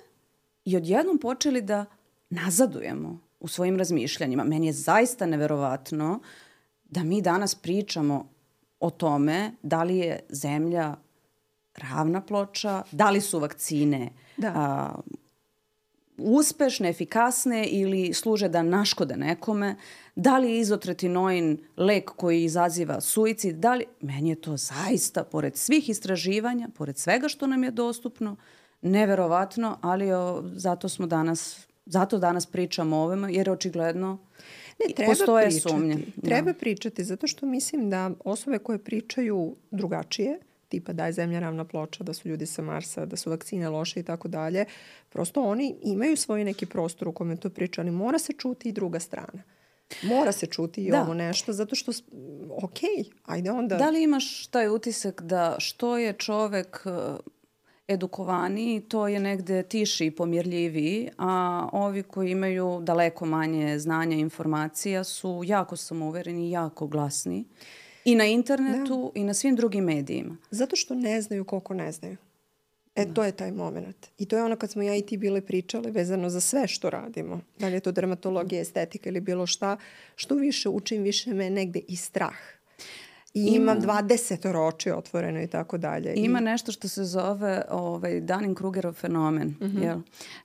i 0.66 0.78
odjednom 0.78 1.18
počeli 1.18 1.62
da 1.62 1.86
nazadujemo 2.30 3.20
u 3.40 3.48
svojim 3.48 3.78
razmišljanjima. 3.78 4.44
Meni 4.44 4.68
je 4.68 4.74
zaista 4.74 5.26
neverovatno 5.26 6.20
da 6.84 7.04
mi 7.04 7.22
danas 7.22 7.56
pričamo 7.56 8.30
o 8.80 8.90
tome 8.90 9.52
da 9.64 9.84
li 9.84 9.98
je 9.98 10.20
zemlja 10.30 10.96
ravna 11.77 12.21
ploča, 12.21 12.84
da 12.91 13.10
li 13.10 13.21
su 13.21 13.39
vakcine 13.39 14.10
da. 14.38 14.53
a, 14.55 15.01
uspešne, 16.17 16.89
efikasne 16.89 17.67
ili 17.67 18.13
služe 18.13 18.49
da 18.49 18.63
naškode 18.63 19.17
nekome, 19.17 19.75
da 20.15 20.38
li 20.38 20.51
je 20.51 20.60
izotretinoin 20.60 21.57
lek 21.77 22.10
koji 22.10 22.43
izaziva 22.43 23.01
suicid, 23.01 23.55
da 23.55 23.73
li... 23.73 23.86
Meni 24.01 24.29
je 24.29 24.41
to 24.41 24.57
zaista, 24.57 25.23
pored 25.23 25.57
svih 25.57 25.89
istraživanja, 25.89 26.69
pored 26.77 26.97
svega 26.97 27.27
što 27.27 27.47
nam 27.47 27.63
je 27.63 27.71
dostupno, 27.71 28.36
neverovatno, 28.81 29.77
ali 29.81 30.12
o, 30.13 30.43
zato 30.55 30.89
smo 30.89 31.07
danas, 31.07 31.67
zato 31.86 32.17
danas 32.17 32.45
pričamo 32.45 32.97
o 32.97 33.03
ovome, 33.03 33.34
jer 33.34 33.49
očigledno 33.49 34.17
ne, 34.79 34.93
treba 34.95 35.12
postoje 35.12 35.45
pričati, 35.45 35.69
sumnje. 35.69 35.97
Treba 36.23 36.51
da. 36.51 36.57
pričati, 36.60 37.03
zato 37.03 37.27
što 37.27 37.45
mislim 37.45 37.89
da 37.89 38.12
osobe 38.25 38.57
koje 38.60 38.84
pričaju 38.84 39.55
drugačije, 39.71 40.39
tipa 40.71 40.93
da 40.93 41.05
je 41.05 41.13
zemlja 41.13 41.39
ravna 41.39 41.65
ploča, 41.65 42.03
da 42.03 42.13
su 42.13 42.29
ljudi 42.29 42.45
sa 42.45 42.62
Marsa, 42.62 43.05
da 43.05 43.15
su 43.15 43.29
vakcine 43.29 43.69
loše 43.69 43.99
i 43.99 44.03
tako 44.03 44.27
dalje. 44.27 44.65
Prosto 45.10 45.43
oni 45.43 45.75
imaju 45.84 46.17
svoj 46.17 46.43
neki 46.43 46.65
prostor 46.65 47.07
u 47.07 47.12
kome 47.12 47.36
to 47.36 47.49
priča, 47.49 47.81
ali 47.81 47.91
mora 47.91 48.19
se 48.19 48.34
čuti 48.34 48.69
i 48.69 48.71
druga 48.71 48.99
strana. 48.99 49.43
Mora 50.03 50.31
se 50.31 50.45
čuti 50.45 50.86
i 50.86 50.91
da. 50.91 51.01
ovo 51.01 51.13
nešto, 51.13 51.53
zato 51.53 51.75
što, 51.75 51.91
ok, 52.63 52.79
ajde 53.25 53.51
onda... 53.51 53.75
Da 53.75 53.89
li 53.89 54.03
imaš 54.03 54.47
taj 54.47 54.69
utisak 54.69 55.21
da 55.21 55.55
što 55.60 55.97
je 55.97 56.13
čovek 56.13 56.84
eh, 56.86 57.17
edukovaniji, 57.88 58.81
to 58.81 59.07
je 59.07 59.19
negde 59.19 59.63
tiši 59.63 60.05
i 60.05 60.12
pomirljiviji, 60.12 61.10
a 61.17 61.67
ovi 61.71 62.03
koji 62.03 62.31
imaju 62.31 62.79
daleko 62.84 63.25
manje 63.25 63.79
znanja 63.79 64.17
i 64.17 64.19
informacija 64.19 65.03
su 65.03 65.41
jako 65.45 65.75
samouvereni 65.75 66.47
i 66.47 66.51
jako 66.51 66.88
glasni. 66.88 67.45
I 68.06 68.16
na 68.16 68.26
internetu 68.26 69.12
da. 69.16 69.20
i 69.20 69.24
na 69.24 69.34
svim 69.34 69.56
drugim 69.56 69.84
medijima. 69.84 70.38
Zato 70.52 70.76
što 70.76 70.96
ne 70.96 71.22
znaju 71.22 71.46
koliko 71.46 71.74
ne 71.74 71.92
znaju. 71.92 72.18
E, 72.96 73.06
da. 73.06 73.14
to 73.14 73.24
je 73.24 73.32
taj 73.32 73.52
moment. 73.52 74.08
I 74.18 74.26
to 74.26 74.38
je 74.38 74.44
ono 74.44 74.56
kad 74.56 74.72
smo 74.72 74.82
ja 74.82 74.96
i 74.96 75.02
ti 75.02 75.18
bile 75.18 75.42
pričale 75.42 75.92
vezano 75.92 76.30
za 76.30 76.42
sve 76.42 76.68
što 76.68 76.90
radimo. 76.90 77.42
Da 77.60 77.68
li 77.68 77.74
je 77.74 77.80
to 77.80 77.92
dermatologija, 77.92 78.62
estetika 78.62 79.10
ili 79.10 79.20
bilo 79.20 79.46
šta. 79.48 79.78
Što 80.16 80.36
više 80.36 80.70
učim, 80.70 81.04
više 81.04 81.34
me 81.34 81.50
negde 81.50 81.80
i 81.88 81.96
strah. 81.96 82.38
I 83.34 83.46
ima, 83.46 83.72
imam 83.72 83.82
20 83.82 84.68
oči 84.68 84.92
otvoreno 84.92 85.42
i 85.42 85.48
tako 85.48 85.78
dalje. 85.78 86.14
Ima 86.16 86.40
I... 86.40 86.44
nešto 86.44 86.72
što 86.72 86.88
se 86.88 87.04
zove 87.04 87.62
ovaj, 87.70 88.22
Dunning-Krugerov 88.22 88.94
fenomen. 88.94 89.48
Mm 89.48 89.66
-hmm. 89.66 89.84
jel? 89.84 90.00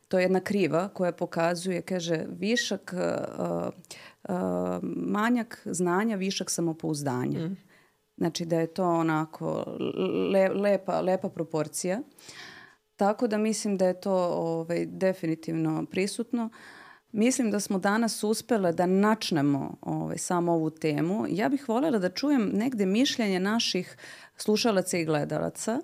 To 0.08 0.18
je 0.18 0.24
jedna 0.24 0.40
kriva 0.40 0.88
koja 0.88 1.12
pokazuje, 1.12 1.82
kaže, 1.82 2.24
višak 2.38 2.94
uh, 2.94 3.68
uh, 4.28 4.34
manjak 4.82 5.62
znanja, 5.64 6.16
višak 6.16 6.50
samopouzdanja. 6.50 7.40
Mm. 7.40 7.56
Znači 8.16 8.44
da 8.44 8.60
je 8.60 8.74
to 8.74 8.88
onako 8.88 9.64
le, 10.32 10.48
lepa, 10.48 11.00
lepa 11.00 11.28
proporcija. 11.28 12.00
Tako 12.96 13.26
da 13.26 13.38
mislim 13.38 13.76
da 13.76 13.86
je 13.86 14.00
to 14.00 14.14
ovaj, 14.32 14.86
definitivno 14.86 15.86
prisutno. 15.90 16.50
Mislim 17.12 17.50
da 17.50 17.60
smo 17.60 17.78
danas 17.78 18.24
uspele 18.24 18.72
da 18.72 18.86
načnemo 18.86 19.76
ovaj, 19.80 20.18
samo 20.18 20.52
ovu 20.52 20.70
temu. 20.70 21.24
Ja 21.28 21.48
bih 21.48 21.68
voljela 21.68 21.98
da 21.98 22.08
čujem 22.08 22.50
negde 22.52 22.86
mišljenje 22.86 23.40
naših 23.40 23.96
slušalaca 24.36 24.98
i 24.98 25.04
gledalaca, 25.04 25.80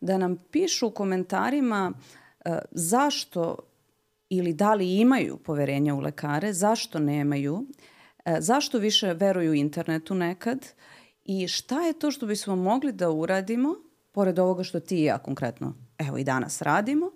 da 0.00 0.18
nam 0.18 0.36
pišu 0.50 0.86
u 0.86 0.90
komentarima 0.90 1.92
uh, 1.92 2.52
zašto 2.70 3.56
ili 4.28 4.52
da 4.52 4.74
li 4.74 4.96
imaju 4.98 5.36
poverenja 5.36 5.94
u 5.94 6.00
lekare, 6.00 6.52
zašto 6.52 6.98
nemaju, 6.98 7.66
e, 8.24 8.36
zašto 8.40 8.78
više 8.78 9.14
veruju 9.14 9.54
internetu 9.54 10.14
nekad 10.14 10.66
i 11.24 11.48
šta 11.48 11.80
je 11.80 11.98
to 11.98 12.10
što 12.10 12.26
bismo 12.26 12.56
mogli 12.56 12.92
da 12.92 13.10
uradimo, 13.10 13.74
pored 14.12 14.38
ovoga 14.38 14.64
što 14.64 14.80
ti 14.80 14.96
i 14.96 15.04
ja 15.04 15.18
konkretno 15.18 15.74
evo 15.98 16.18
i 16.18 16.24
danas 16.24 16.62
radimo, 16.62 17.10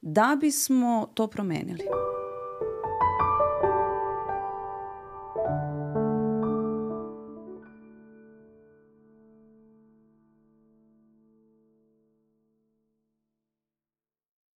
da 0.00 0.36
bismo 0.40 1.10
to 1.14 1.26
promenili. 1.26 1.84